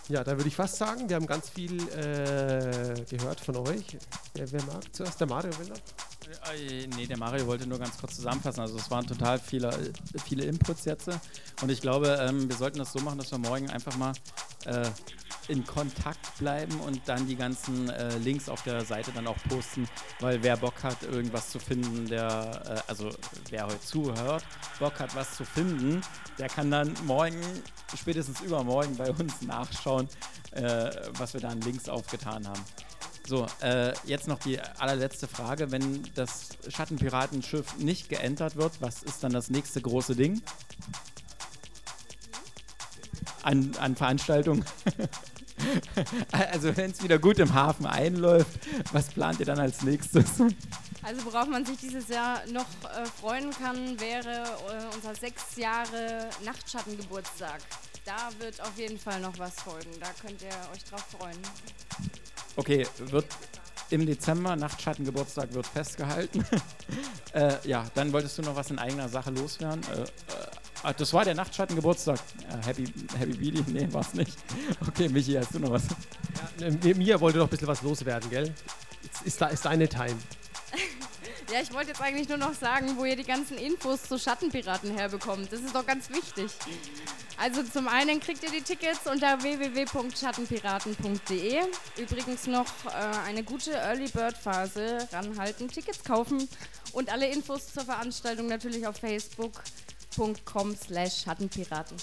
Ja, 0.10 0.24
da 0.24 0.36
würde 0.36 0.48
ich 0.48 0.56
fast 0.56 0.76
sagen, 0.76 1.08
wir 1.08 1.16
haben 1.16 1.26
ganz 1.26 1.50
viel 1.50 1.80
äh, 1.90 3.06
gehört 3.10 3.40
von 3.40 3.56
euch. 3.58 3.98
Wer, 4.34 4.52
wer, 4.52 4.64
mag 4.64 4.84
zuerst? 4.92 5.20
Der 5.20 5.28
Mario 5.28 5.58
will 5.60 5.68
noch? 5.68 5.78
Äh, 6.28 6.88
nee, 6.96 7.06
der 7.06 7.18
Mario 7.18 7.48
wollte 7.48 7.68
nur 7.68 7.80
ganz 7.80 7.98
kurz 7.98 8.16
zusammenfassen. 8.16 8.62
Also 8.62 8.78
es 8.78 8.90
waren 8.90 9.06
total 9.06 9.40
viele, 9.40 9.94
viele 10.26 10.46
Inputs 10.46 10.86
jetzt. 10.86 11.10
Und 11.62 11.70
ich 11.70 11.82
glaube, 11.82 12.18
ähm, 12.22 12.50
wir 12.50 12.56
sollten 12.56 12.80
das 12.80 12.94
so 12.94 13.00
machen, 13.00 13.18
dass 13.18 13.32
wir 13.32 13.38
morgen 13.38 13.70
einfach 13.70 13.96
mal 13.98 14.14
äh, 14.66 14.90
in 15.48 15.66
Kontakt 15.66 16.38
bleiben 16.38 16.80
und 16.82 17.02
dann 17.06 17.28
die 17.28 17.36
ganzen 17.36 17.90
äh, 17.90 18.18
Links 18.18 18.48
auf 18.48 18.64
der 18.64 18.86
Seite 18.86 19.12
dann 19.14 19.28
auch 19.28 19.38
posten, 19.50 19.88
weil 20.20 20.42
wer 20.42 20.58
Bock 20.58 20.84
hat, 20.84 21.04
irgendwas 21.04 21.50
zu 21.50 21.60
finden, 21.60 22.08
der, 22.08 22.62
äh, 22.66 22.90
also 22.90 23.10
wer 23.50 23.66
heute 23.66 23.80
zuhört, 23.82 24.46
Bock 24.80 25.00
hat, 25.00 25.16
was 25.16 25.36
zu 25.36 25.46
finden, 25.46 26.02
der 26.40 26.48
kann 26.48 26.72
dann 26.72 26.94
morgen, 27.06 27.42
spätestens 27.96 28.42
übermorgen 28.42 28.96
bei 28.96 29.12
uns 29.12 29.42
nachschauen, 29.42 30.08
äh, 30.52 30.90
was 31.18 31.34
wir 31.34 31.42
da 31.42 31.50
an 31.50 31.62
Links 31.62 31.90
aufgetan 31.90 32.48
haben. 32.48 32.64
So, 33.26 33.48
äh, 33.62 33.94
jetzt 34.06 34.28
noch 34.28 34.40
die 34.40 34.60
allerletzte 34.60 35.28
Frage. 35.28 35.72
Wenn 35.72 36.04
das 36.16 36.50
Schattenpiratenschiff 36.68 37.78
nicht 37.78 38.10
geentert 38.10 38.58
wird, 38.58 38.82
was 38.82 39.02
ist 39.02 39.24
dann 39.24 39.32
das 39.32 39.50
nächste 39.50 39.82
große 39.82 40.16
Ding? 40.16 40.42
An, 43.44 43.72
an 43.80 43.96
Veranstaltungen? 43.96 44.66
also 46.32 46.76
wenn 46.76 46.92
es 46.92 47.02
wieder 47.02 47.18
gut 47.18 47.40
im 47.40 47.54
Hafen 47.54 47.86
einläuft, 47.86 48.60
was 48.92 49.08
plant 49.08 49.40
ihr 49.40 49.46
dann 49.46 49.60
als 49.60 49.84
nächstes? 49.84 50.26
Also 51.02 51.26
worauf 51.26 51.48
man 51.48 51.66
sich 51.66 51.78
dieses 51.78 52.08
Jahr 52.10 52.42
noch 52.48 52.66
äh, 52.84 53.06
freuen 53.06 53.52
kann, 53.52 54.00
wäre 54.00 54.44
äh, 54.70 54.96
unser 54.96 55.16
sechs 55.16 55.56
Jahre 55.58 56.30
Nachtschattengeburtstag. 56.44 57.60
Da 58.06 58.30
wird 58.40 58.60
auf 58.62 58.78
jeden 58.78 58.98
Fall 58.98 59.20
noch 59.22 59.38
was 59.38 59.56
folgen. 59.56 59.92
Da 60.00 60.08
könnt 60.22 60.42
ihr 60.42 60.50
euch 60.74 60.84
drauf 60.84 61.06
freuen. 61.18 61.38
Okay, 62.56 62.86
wird 62.97 63.26
im 63.89 64.06
Dezember, 64.06 64.56
Nachtschattengeburtstag 64.56 65.54
wird 65.54 65.68
festgehalten. 65.68 66.43
äh, 67.34 67.56
ja, 67.64 67.86
dann 67.93 68.12
wolltest 68.12 68.38
du 68.38 68.41
noch 68.41 68.56
was 68.56 68.72
in 68.72 68.80
eigener 68.80 69.08
Sache 69.08 69.30
loswerden. 69.32 69.82
Äh, 69.91 70.01
äh, 70.01 70.08
ah, 70.84 70.93
das 70.93 71.14
war 71.14 71.26
der 71.26 71.36
Nachtschattengeburtstag. 71.36 72.20
Äh, 72.49 72.66
happy, 72.66 72.86
Happy 73.18 73.34
Beady? 73.34 73.64
Nee, 73.72 73.88
war's 73.91 74.14
nicht. 74.14 74.38
Okay, 74.88 75.10
Michi, 75.10 75.34
hast 75.34 75.54
du 75.54 75.60
noch 75.60 75.72
was? 75.72 75.84
Ja, 76.60 76.68
äh, 76.68 76.93
Mia 76.93 77.20
wollte 77.20 77.38
noch 77.38 77.47
ein 77.47 77.49
bisschen 77.49 77.68
was 77.68 77.82
loswerden, 77.82 78.30
gell? 78.30 78.54
Jetzt 79.04 79.22
ist, 79.24 79.41
da, 79.41 79.47
ist 79.47 79.66
deine 79.66 79.88
Time. 79.88 80.18
Ja, 81.52 81.62
ich 81.62 81.74
wollte 81.74 81.89
jetzt 81.89 82.02
eigentlich 82.02 82.30
nur 82.30 82.38
noch 82.38 82.54
sagen, 82.54 82.96
wo 82.98 83.06
ihr 83.06 83.16
die 83.16 83.24
ganzen 83.24 83.58
Infos 83.58 84.04
zu 84.04 84.18
Schattenpiraten 84.18 84.91
herbekommt. 84.91 85.52
Das 85.52 85.60
ist 85.60 85.76
doch 85.76 85.86
ganz 85.86 86.10
wichtig. 86.10 86.52
Also 87.38 87.62
zum 87.64 87.88
einen 87.88 88.20
kriegt 88.20 88.44
ihr 88.44 88.52
die 88.52 88.62
Tickets 88.62 89.06
unter 89.06 89.41
www.schattenpiraten.de. 89.41 91.62
Übrigens 91.98 92.48
noch 92.48 92.68
äh, 92.86 92.89
eine 93.28 93.44
gute 93.44 93.72
Early 93.72 94.10
Bird 94.10 94.38
Phase. 94.38 95.08
Ranhalten, 95.12 95.68
Tickets 95.68 96.04
kaufen 96.04 96.48
und 96.94 97.12
alle 97.12 97.28
Infos 97.28 97.74
zur 97.74 97.84
Veranstaltung 97.84 98.48
natürlich 98.48 98.88
auf 98.88 98.98
facebook.com 98.98 100.76
slash 100.76 101.24
Schattenpiraten. 101.24 101.98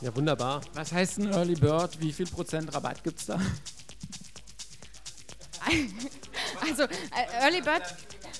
Ja, 0.00 0.14
wunderbar. 0.14 0.60
Was 0.74 0.92
heißt 0.92 1.18
ein 1.18 1.32
Early 1.32 1.54
Bird? 1.54 2.00
Wie 2.00 2.12
viel 2.12 2.26
Prozent 2.26 2.72
Rabatt 2.74 3.02
gibt's 3.02 3.26
da? 3.26 3.40
Also 6.60 6.82
äh, 6.84 6.88
Early 7.40 7.62
Bird 7.62 7.82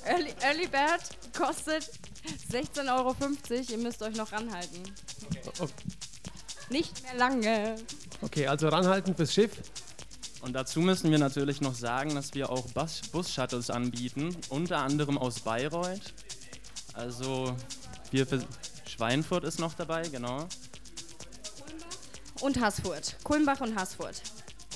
Early, 0.09 0.35
Early 0.43 0.67
Bird 0.67 1.03
kostet 1.37 1.91
16,50 2.51 2.97
Euro. 2.97 3.17
Ihr 3.71 3.79
müsst 3.79 4.03
euch 4.03 4.17
noch 4.17 4.33
ranhalten. 4.33 4.83
Okay. 5.59 5.73
Nicht 6.71 7.03
mehr 7.03 7.15
lange. 7.15 7.77
Okay, 8.23 8.47
also 8.47 8.69
ranhalten 8.69 9.15
fürs 9.15 9.33
Schiff. 9.35 9.53
Und 10.41 10.53
dazu 10.53 10.81
müssen 10.81 11.11
wir 11.11 11.19
natürlich 11.19 11.61
noch 11.61 11.75
sagen, 11.75 12.15
dass 12.15 12.35
wir 12.35 12.51
auch 12.51 12.67
Bus- 12.73 13.03
Bus-Shuttles 13.13 13.71
anbieten, 13.71 14.37
unter 14.51 14.79
anderem 14.79 15.17
aus 15.17 15.41
Bayreuth. 15.41 16.13
Also 16.93 17.57
wir 18.11 18.27
für 18.27 18.45
Schweinfurt 18.87 19.45
ist 19.45 19.59
noch 19.59 19.75
dabei, 19.75 20.03
genau. 20.09 20.47
Und 22.41 22.61
Haßfurt. 22.61 23.17
Kulmbach 23.25 23.61
und 23.61 23.75
Haßfurt. 23.77 24.21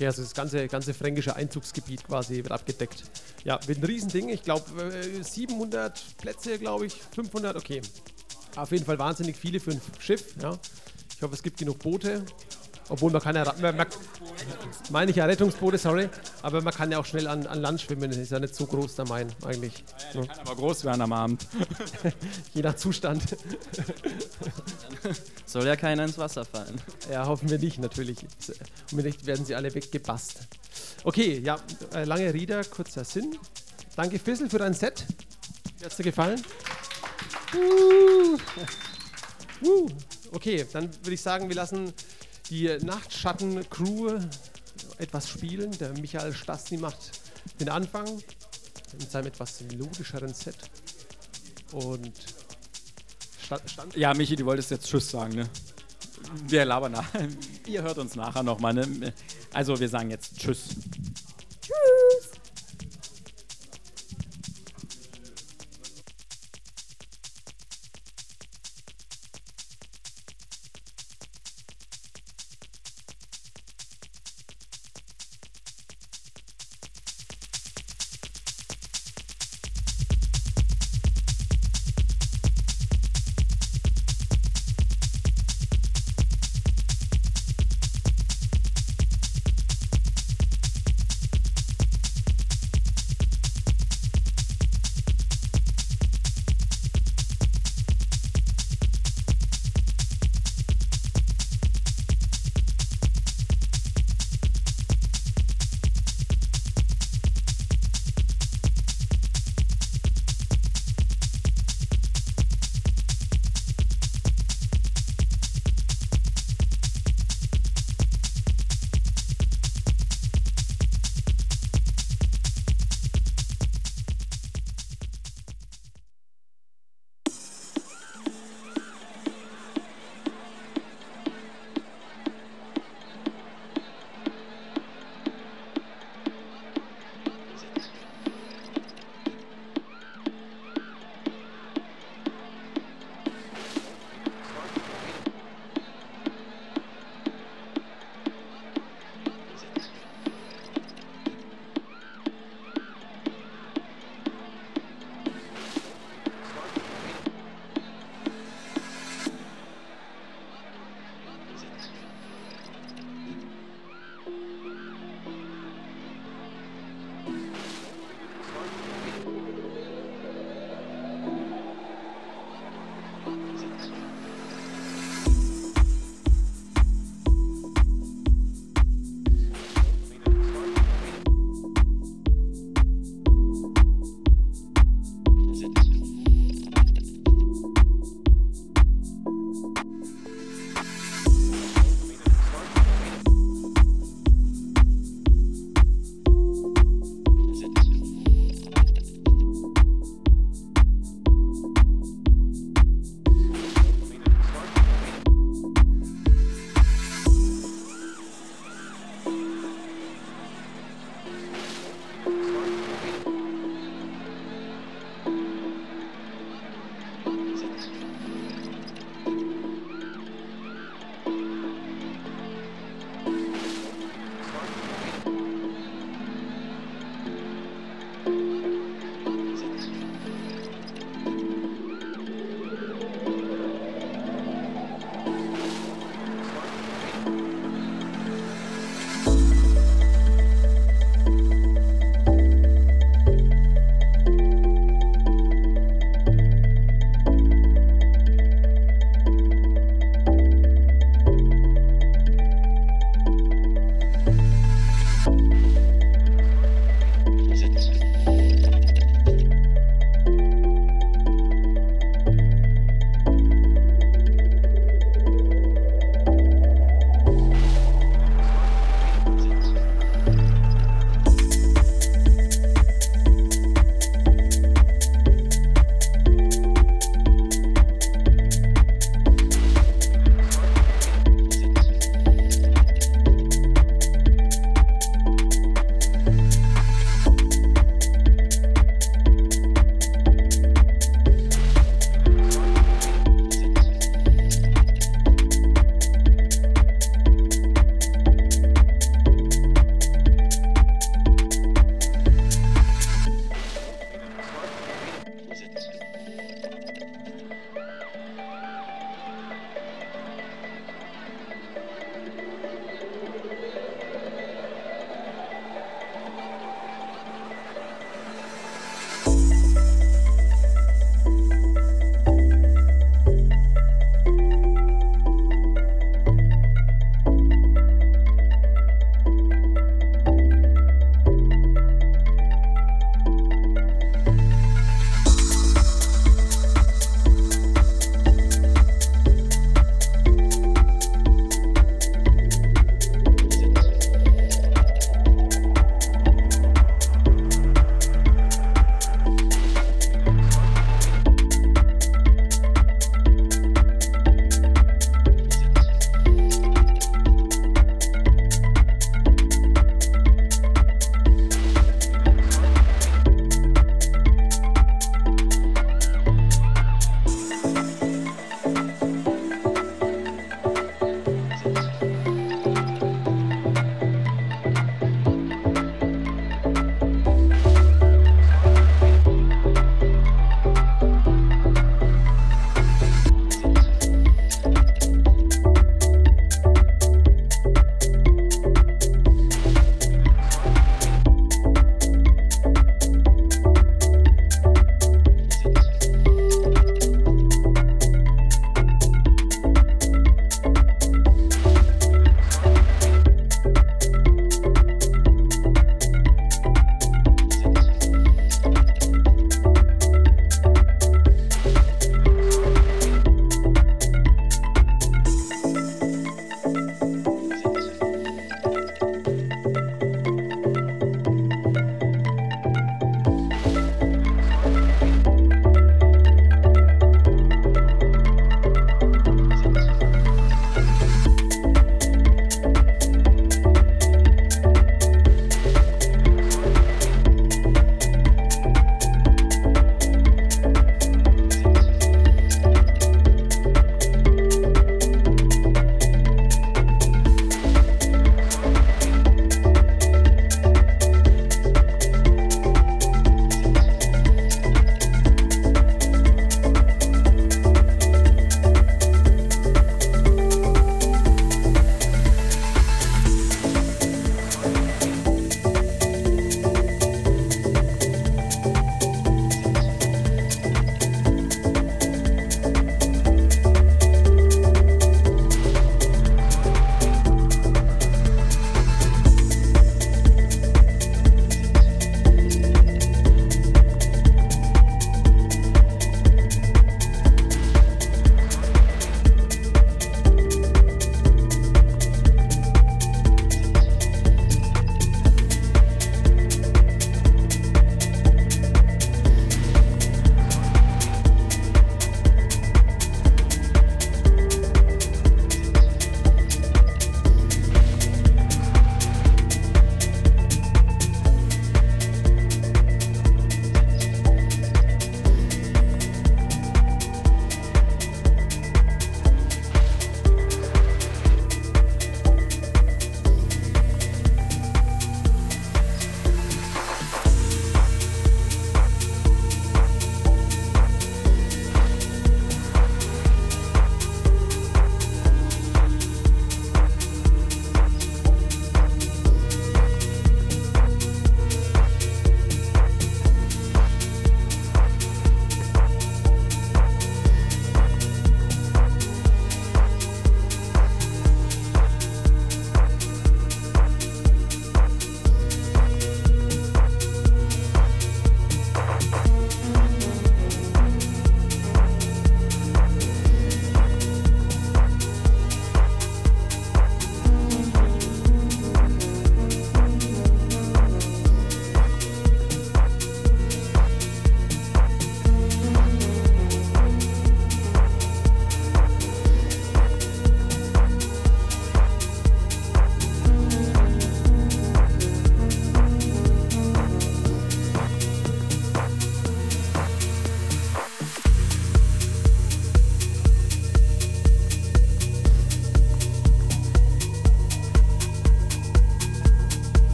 Okay, 0.00 0.06
also 0.06 0.22
das 0.22 0.32
ganze, 0.32 0.66
ganze 0.66 0.94
fränkische 0.94 1.36
Einzugsgebiet 1.36 2.04
quasi 2.04 2.36
wird 2.36 2.52
abgedeckt. 2.52 3.04
Ja, 3.44 3.60
wird 3.66 3.80
ein 3.80 3.84
Riesending. 3.84 4.30
Ich 4.30 4.42
glaube, 4.42 4.64
äh, 4.82 5.22
700 5.22 6.16
Plätze, 6.16 6.58
glaube 6.58 6.86
ich, 6.86 6.94
500, 7.14 7.54
okay. 7.54 7.82
Auf 8.56 8.72
jeden 8.72 8.86
Fall 8.86 8.98
wahnsinnig 8.98 9.36
viele 9.36 9.60
für 9.60 9.72
ein 9.72 9.80
Schiff, 9.98 10.36
ja. 10.40 10.58
Ich 11.14 11.20
hoffe, 11.20 11.34
es 11.34 11.42
gibt 11.42 11.58
genug 11.58 11.80
Boote. 11.80 12.24
Obwohl 12.90 13.12
man 13.12 13.22
kann 13.22 13.36
ja, 13.36 13.44
man, 13.60 13.76
man, 13.76 13.86
meine 14.90 15.12
ich 15.12 15.16
ja 15.16 15.24
Rettungsboote, 15.24 15.78
sorry, 15.78 16.08
aber 16.42 16.60
man 16.60 16.74
kann 16.74 16.90
ja 16.90 16.98
auch 16.98 17.06
schnell 17.06 17.28
an, 17.28 17.46
an 17.46 17.60
Land 17.60 17.80
schwimmen, 17.80 18.10
ist 18.10 18.32
ja 18.32 18.40
nicht 18.40 18.54
so 18.54 18.66
groß 18.66 18.96
der 18.96 19.06
Main 19.06 19.32
eigentlich. 19.44 19.84
Ja. 20.12 20.26
Kann 20.26 20.38
aber 20.40 20.56
groß 20.56 20.84
werden 20.84 21.00
am 21.00 21.12
Abend. 21.12 21.46
Je 22.54 22.62
nach 22.62 22.74
Zustand. 22.74 23.22
Soll 25.46 25.66
ja 25.66 25.76
keiner 25.76 26.04
ins 26.04 26.18
Wasser 26.18 26.44
fallen. 26.44 26.80
Ja, 27.10 27.26
hoffen 27.26 27.48
wir 27.48 27.60
nicht, 27.60 27.78
natürlich. 27.78 28.26
Unbedingt 28.90 29.24
werden 29.24 29.46
sie 29.46 29.54
alle 29.54 29.72
weggebast. 29.72 30.40
Okay, 31.04 31.38
ja, 31.38 31.58
äh, 31.94 32.04
lange 32.04 32.34
Rieder, 32.34 32.64
kurzer 32.64 33.04
Sinn. 33.04 33.38
Danke 33.94 34.18
Fissel 34.18 34.50
für 34.50 34.58
dein 34.58 34.74
Set. 34.74 35.06
Wie 35.78 35.84
hat's 35.84 35.96
dir 35.96 36.02
gefallen? 36.02 36.42
Uh. 37.54 38.36
Uh. 39.64 39.88
Okay, 40.32 40.66
dann 40.72 40.90
würde 41.02 41.14
ich 41.14 41.20
sagen, 41.20 41.48
wir 41.48 41.56
lassen 41.56 41.92
die 42.50 42.76
Nachtschatten-Crew 42.82 44.18
etwas 44.98 45.28
spielen. 45.28 45.70
Der 45.78 45.92
Michael 45.92 46.34
Stasny 46.34 46.78
macht 46.78 47.12
den 47.58 47.68
Anfang 47.68 48.06
mit 48.98 49.10
seinem 49.10 49.28
etwas 49.28 49.60
melodischeren 49.62 50.34
Set. 50.34 50.56
Und 51.72 52.12
stand, 53.44 53.70
stand 53.70 53.96
Ja, 53.96 54.12
Michi, 54.14 54.36
du 54.36 54.44
wolltest 54.44 54.72
jetzt 54.72 54.86
Tschüss 54.86 55.10
sagen, 55.10 55.34
ne? 55.34 55.48
Wir 56.46 56.64
labern 56.64 56.92
nach. 56.92 57.08
Ihr 57.66 57.82
hört 57.82 57.98
uns 57.98 58.14
nachher 58.14 58.42
nochmal, 58.42 58.74
ne? 58.74 59.12
Also, 59.52 59.78
wir 59.78 59.88
sagen 59.88 60.10
jetzt 60.10 60.38
Tschüss. 60.38 60.68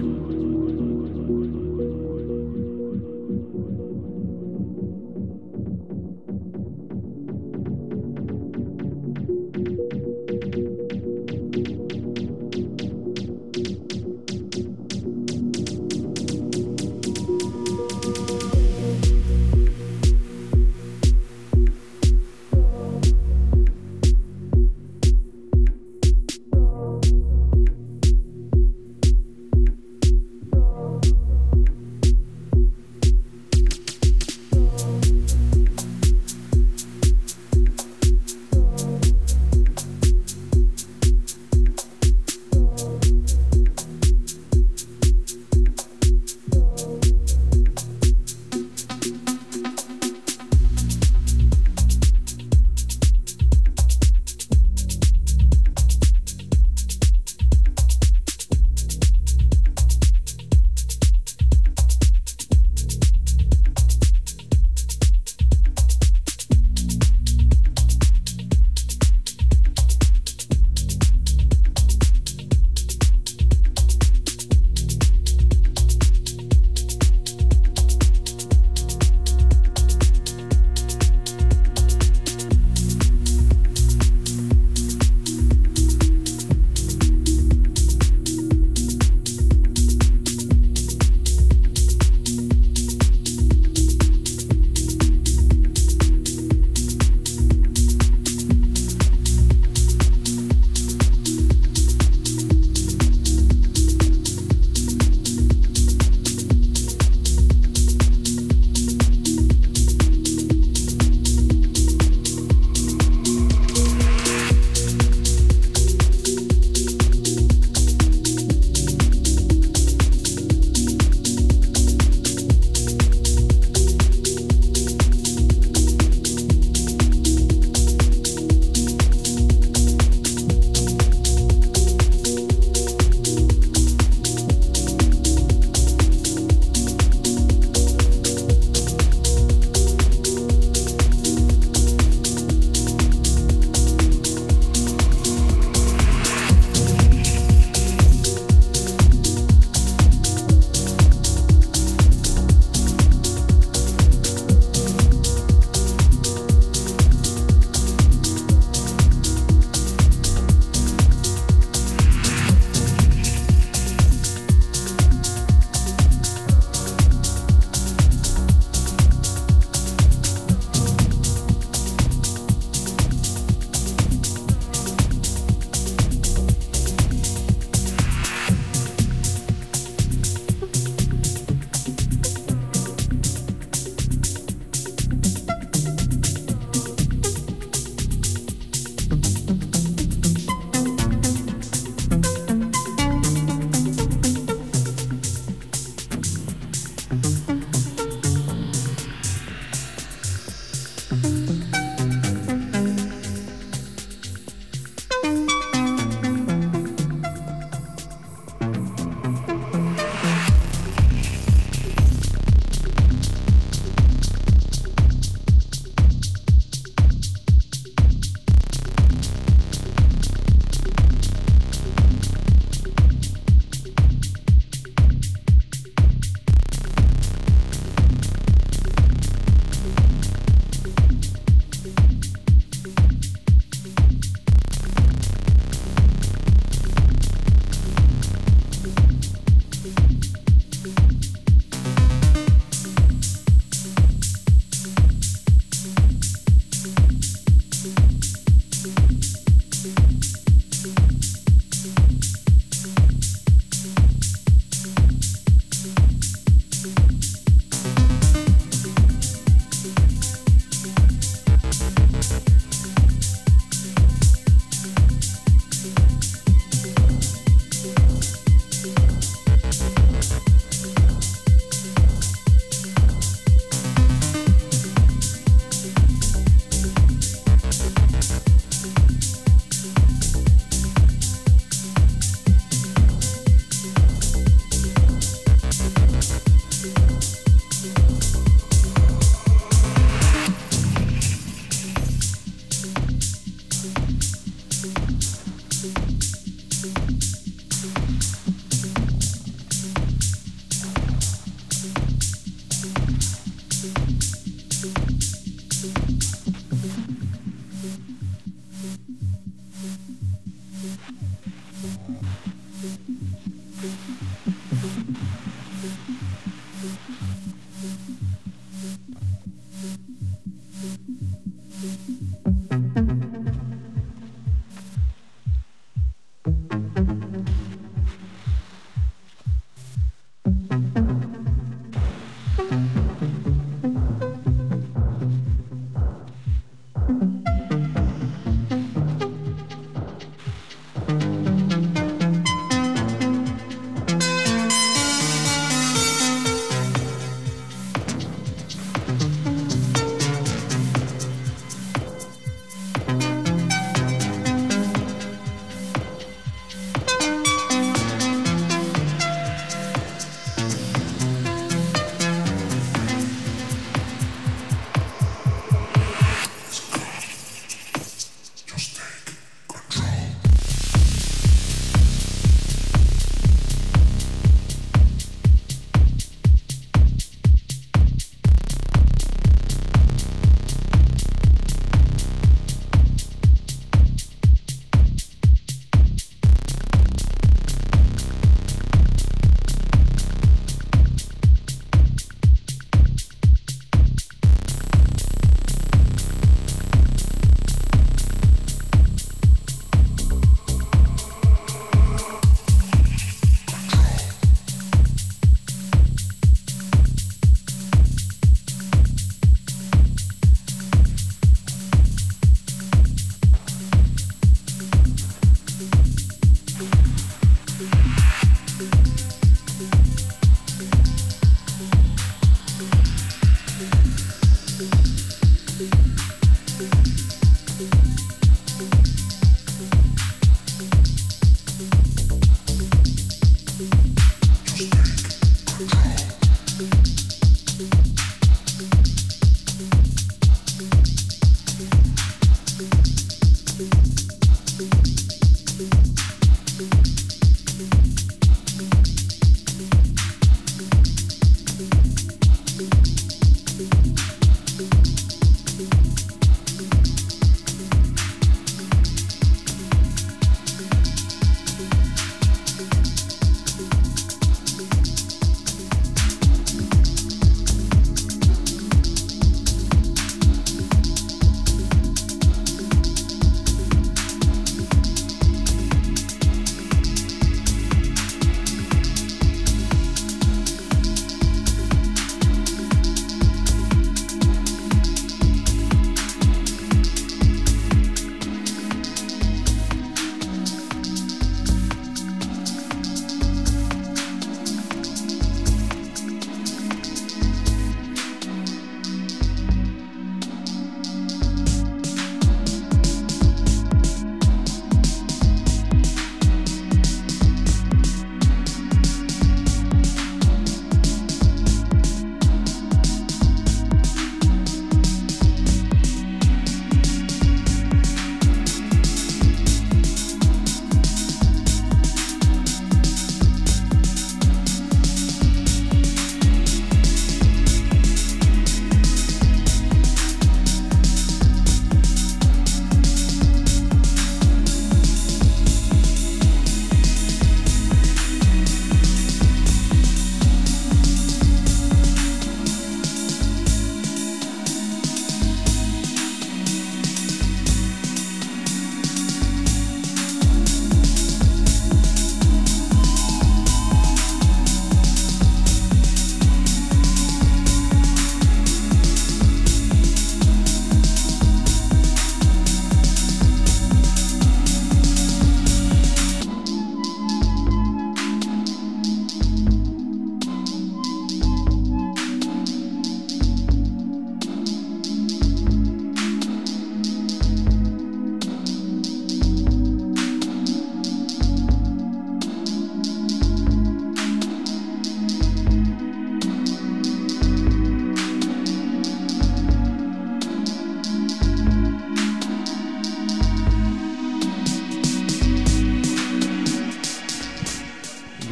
Bye. 0.00 0.37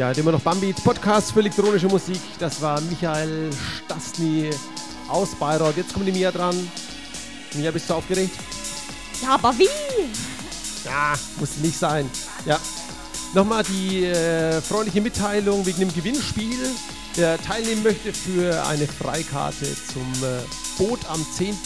Ja, 0.06 0.12
immer 0.12 0.30
noch 0.30 0.40
Bambi, 0.40 0.72
Podcast 0.72 1.32
für 1.32 1.40
elektronische 1.40 1.88
Musik. 1.88 2.20
Das 2.38 2.62
war 2.62 2.80
Michael 2.82 3.50
Stasny 3.50 4.50
aus 5.08 5.34
Bayreuth. 5.34 5.76
Jetzt 5.76 5.92
kommt 5.92 6.06
die 6.06 6.12
Mia 6.12 6.30
dran. 6.30 6.54
Mia, 7.54 7.72
bist 7.72 7.90
du 7.90 7.94
aufgeregt? 7.94 8.36
Ja, 9.20 9.30
aber 9.30 9.52
wie? 9.58 9.66
Ja, 10.84 11.14
muss 11.40 11.56
nicht 11.56 11.76
sein. 11.76 12.08
Ja. 12.44 12.60
Nochmal 13.34 13.64
die 13.64 14.04
äh, 14.04 14.60
freundliche 14.60 15.00
Mitteilung 15.00 15.66
wegen 15.66 15.80
dem 15.80 15.92
Gewinnspiel. 15.92 16.70
Wer 17.16 17.42
teilnehmen 17.42 17.82
möchte 17.82 18.12
für 18.12 18.64
eine 18.64 18.86
Freikarte 18.86 19.66
zum 19.92 20.08
äh, 20.22 20.38
Boot 20.78 21.00
am 21.10 21.26
10. 21.32 21.56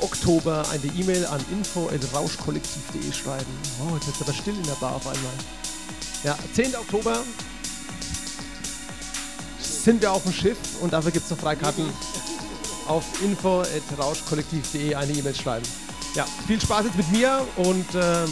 Oktober 0.00 0.66
eine 0.70 0.92
E-Mail 0.92 1.24
an 1.24 1.42
info.rauschkollektiv.de 1.50 3.12
schreiben. 3.14 3.46
Oh, 3.80 3.94
jetzt 3.94 4.08
ist 4.08 4.20
aber 4.20 4.34
still 4.34 4.56
in 4.56 4.64
der 4.64 4.74
Bar 4.74 4.96
auf 4.96 5.06
einmal. 5.06 5.32
Ja, 6.22 6.36
10. 6.52 6.76
Oktober 6.76 7.22
sind 9.86 10.02
wir 10.02 10.10
auf 10.10 10.24
dem 10.24 10.32
Schiff 10.32 10.58
und 10.80 10.92
dafür 10.92 11.12
gibt 11.12 11.26
es 11.26 11.30
noch 11.30 11.38
Freikarten 11.38 11.88
auf 12.88 13.04
info.rauschkollektiv.de 13.22 14.96
eine 14.96 15.12
E-Mail 15.12 15.32
schreiben. 15.32 15.64
Ja, 16.16 16.26
viel 16.48 16.60
Spaß 16.60 16.86
jetzt 16.86 16.96
mit 16.96 17.08
mir 17.12 17.46
und 17.54 17.94
äh, 17.94 18.24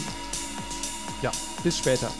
ja, 1.21 1.31
bis 1.63 1.77
später. 1.77 2.11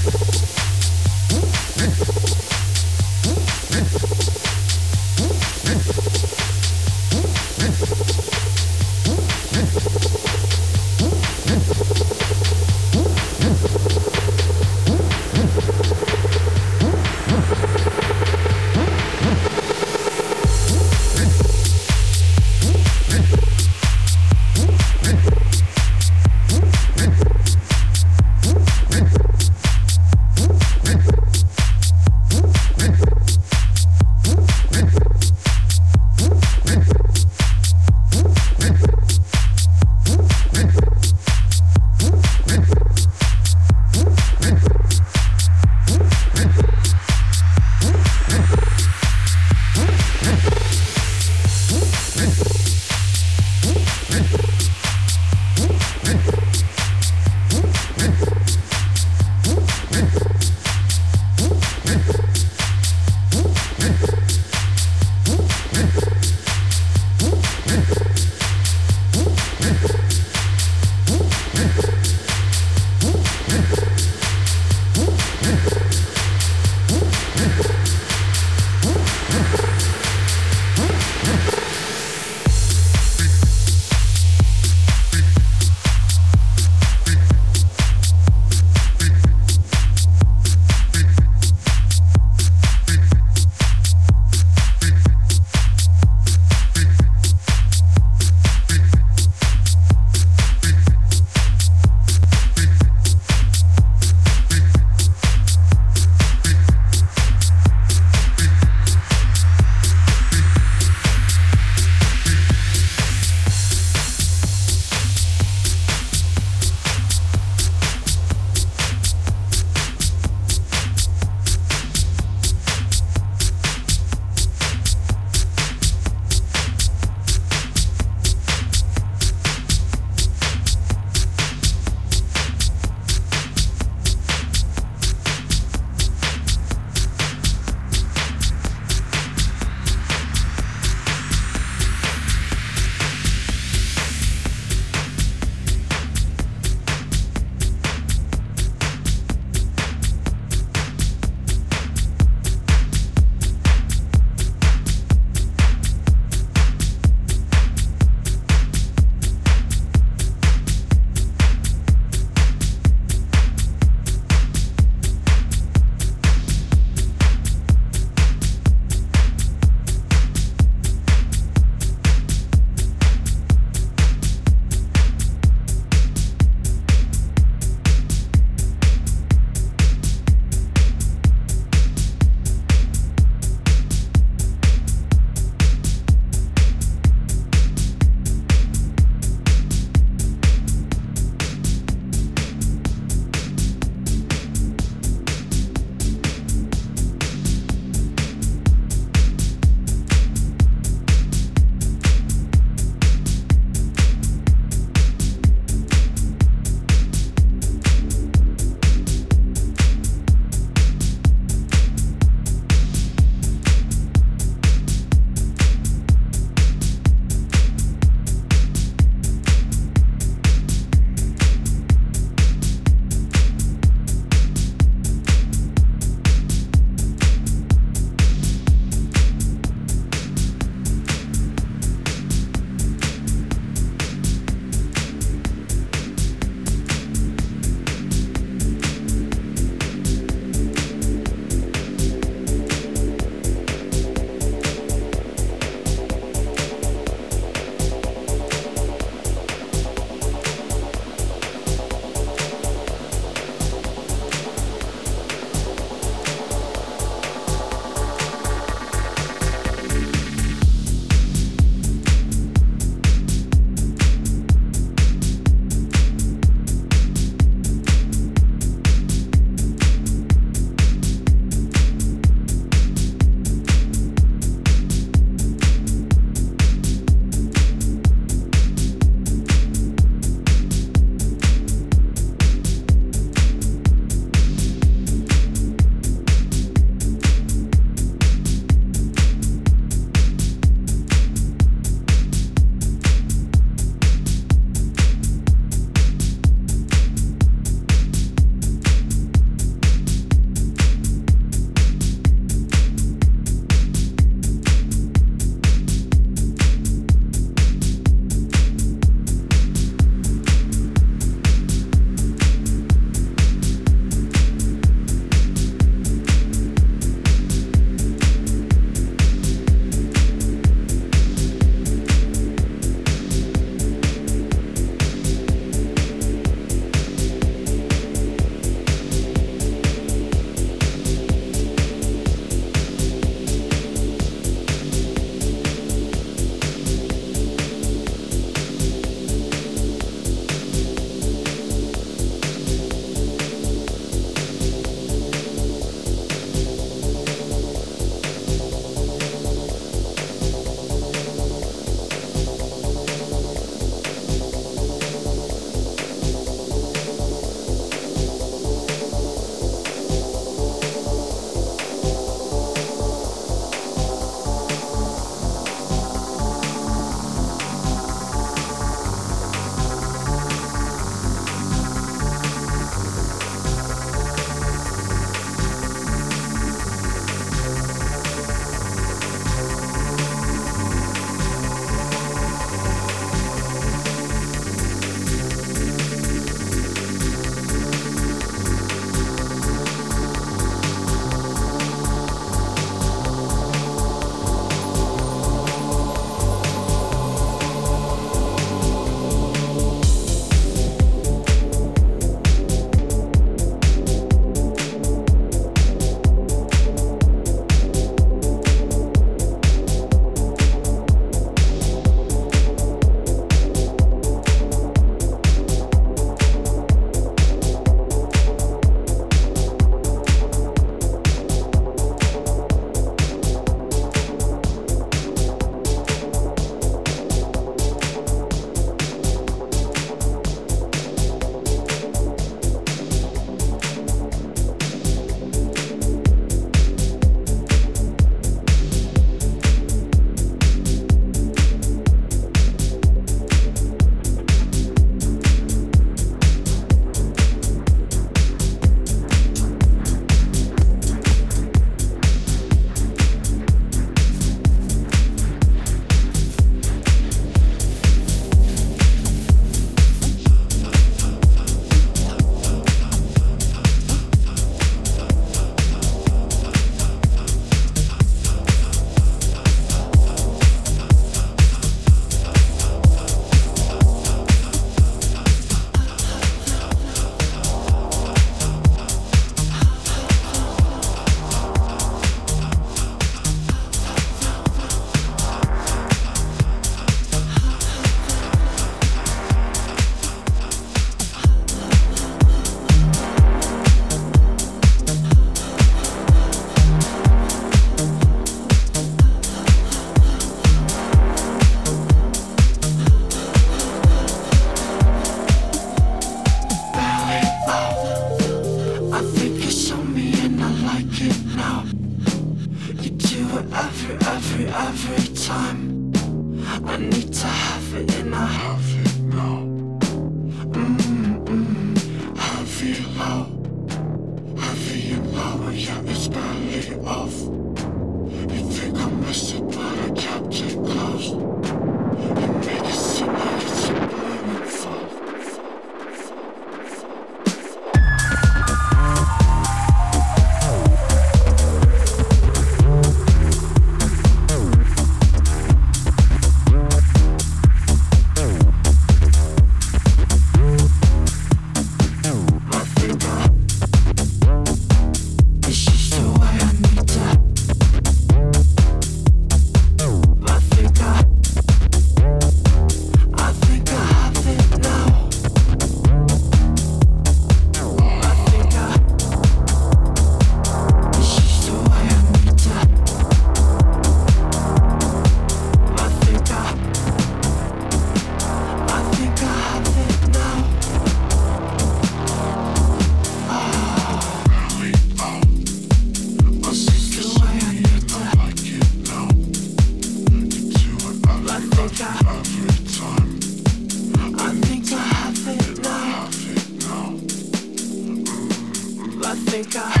wake 599.61 600.00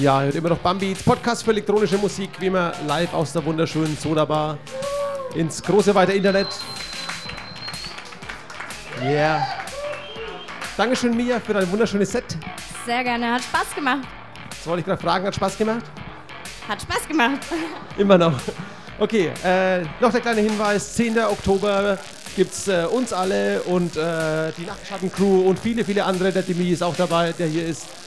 Ja, 0.00 0.22
hört 0.22 0.34
immer 0.34 0.48
noch 0.48 0.58
Bambeats, 0.60 1.02
Podcast 1.02 1.44
für 1.44 1.50
elektronische 1.50 1.98
Musik, 1.98 2.30
wie 2.38 2.46
immer 2.46 2.72
live 2.86 3.12
aus 3.12 3.34
der 3.34 3.44
wunderschönen 3.44 3.94
Soda 3.98 4.24
Bar 4.24 4.56
ins 5.34 5.62
große 5.62 5.94
weite 5.94 6.12
Internet. 6.12 6.46
Yeah. 9.02 9.46
Dankeschön, 10.78 11.14
Mia, 11.14 11.38
für 11.38 11.52
dein 11.52 11.70
wunderschönes 11.70 12.12
Set. 12.12 12.24
Sehr 12.86 13.04
gerne, 13.04 13.34
hat 13.34 13.42
Spaß 13.42 13.74
gemacht. 13.74 14.08
Das 14.48 14.66
wollte 14.66 14.80
ich 14.80 14.86
gerade 14.86 15.02
fragen, 15.02 15.26
hat 15.26 15.34
Spaß 15.34 15.58
gemacht? 15.58 15.84
Hat 16.66 16.80
Spaß 16.80 17.06
gemacht. 17.06 17.40
Immer 17.98 18.16
noch. 18.16 18.40
Okay, 18.98 19.32
äh, 19.44 19.82
noch 20.00 20.12
der 20.12 20.22
kleine 20.22 20.40
Hinweis: 20.40 20.94
10. 20.94 21.18
Oktober 21.18 21.98
gibt 22.36 22.54
es 22.54 22.68
äh, 22.68 22.86
uns 22.90 23.12
alle 23.12 23.60
und 23.64 23.98
äh, 23.98 24.50
die 24.56 24.64
Nachtschatten-Crew 24.64 25.42
und 25.42 25.58
viele, 25.58 25.84
viele 25.84 26.04
andere. 26.06 26.32
Der 26.32 26.42
Demi 26.42 26.70
ist 26.70 26.82
auch 26.82 26.96
dabei, 26.96 27.32
der 27.32 27.48
hier 27.48 27.66
ist. 27.66 27.99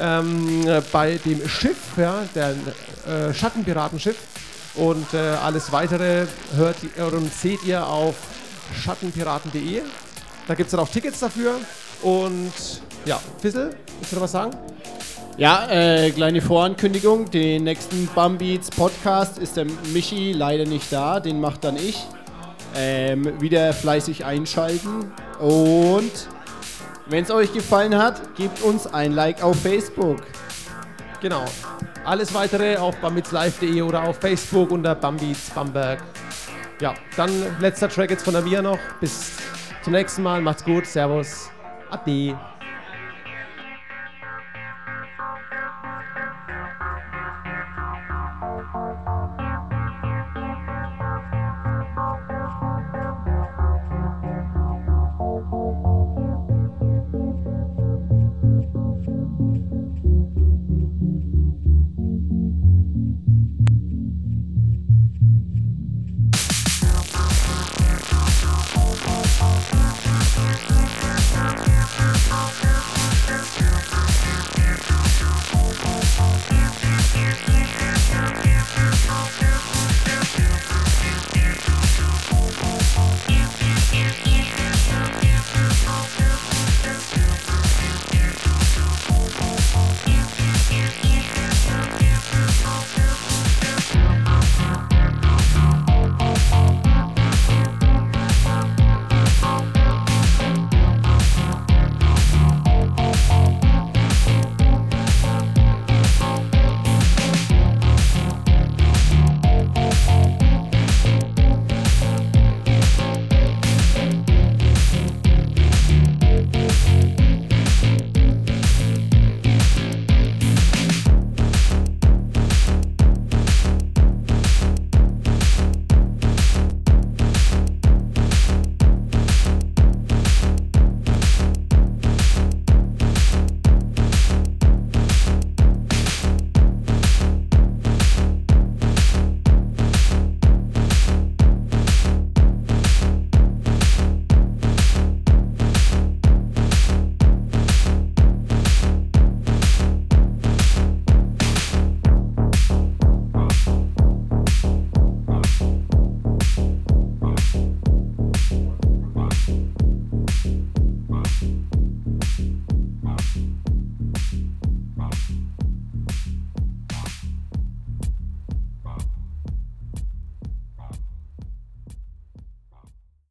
Ähm, 0.00 0.66
äh, 0.66 0.82
bei 0.92 1.18
dem 1.24 1.46
Schiff, 1.48 1.96
ja, 1.96 2.24
der 2.34 2.50
äh, 2.50 3.32
Schattenpiratenschiff. 3.32 4.16
Und 4.74 5.14
äh, 5.14 5.18
alles 5.18 5.70
weitere 5.70 6.26
hört 6.56 6.76
und 7.12 7.32
seht 7.32 7.62
ihr 7.64 7.86
auf 7.86 8.16
schattenpiraten.de. 8.82 9.82
Da 10.48 10.54
gibt 10.54 10.66
es 10.66 10.72
dann 10.72 10.80
auch 10.80 10.88
Tickets 10.88 11.20
dafür. 11.20 11.60
Und 12.02 12.52
ja, 13.04 13.20
Fissel, 13.40 13.70
willst 13.98 14.12
du 14.12 14.16
noch 14.16 14.24
was 14.24 14.32
sagen? 14.32 14.56
Ja, 15.36 15.68
äh, 15.68 16.10
kleine 16.10 16.40
Vorankündigung. 16.40 17.30
Den 17.30 17.64
nächsten 17.64 18.06
Bumbeats 18.14 18.70
Podcast 18.70 19.38
ist 19.38 19.56
der 19.56 19.66
Michi 19.92 20.32
leider 20.32 20.64
nicht 20.64 20.92
da. 20.92 21.20
Den 21.20 21.40
macht 21.40 21.64
dann 21.64 21.76
ich. 21.76 22.04
Ähm, 22.76 23.40
wieder 23.40 23.72
fleißig 23.72 24.24
einschalten. 24.24 25.12
Und 25.40 26.12
wenn 27.06 27.24
es 27.24 27.30
euch 27.30 27.52
gefallen 27.52 27.96
hat, 27.96 28.34
gebt 28.36 28.62
uns 28.62 28.86
ein 28.86 29.12
Like 29.12 29.42
auf 29.42 29.60
Facebook. 29.60 30.18
Genau. 31.20 31.44
Alles 32.04 32.34
weitere 32.34 32.76
auf 32.76 32.96
bambitslive.de 32.96 33.82
oder 33.82 34.04
auf 34.04 34.18
Facebook 34.18 34.70
unter 34.70 34.94
Bambits 34.94 35.50
Bamberg. 35.50 36.00
Ja, 36.80 36.94
dann 37.16 37.30
letzter 37.60 37.88
Track 37.88 38.10
jetzt 38.10 38.24
von 38.24 38.34
der 38.34 38.42
Mia 38.42 38.60
noch. 38.60 38.78
Bis 39.00 39.32
zum 39.82 39.92
nächsten 39.92 40.22
Mal. 40.22 40.40
Macht's 40.40 40.64
gut. 40.64 40.86
Servus. 40.86 41.50
Ade. 41.90 42.36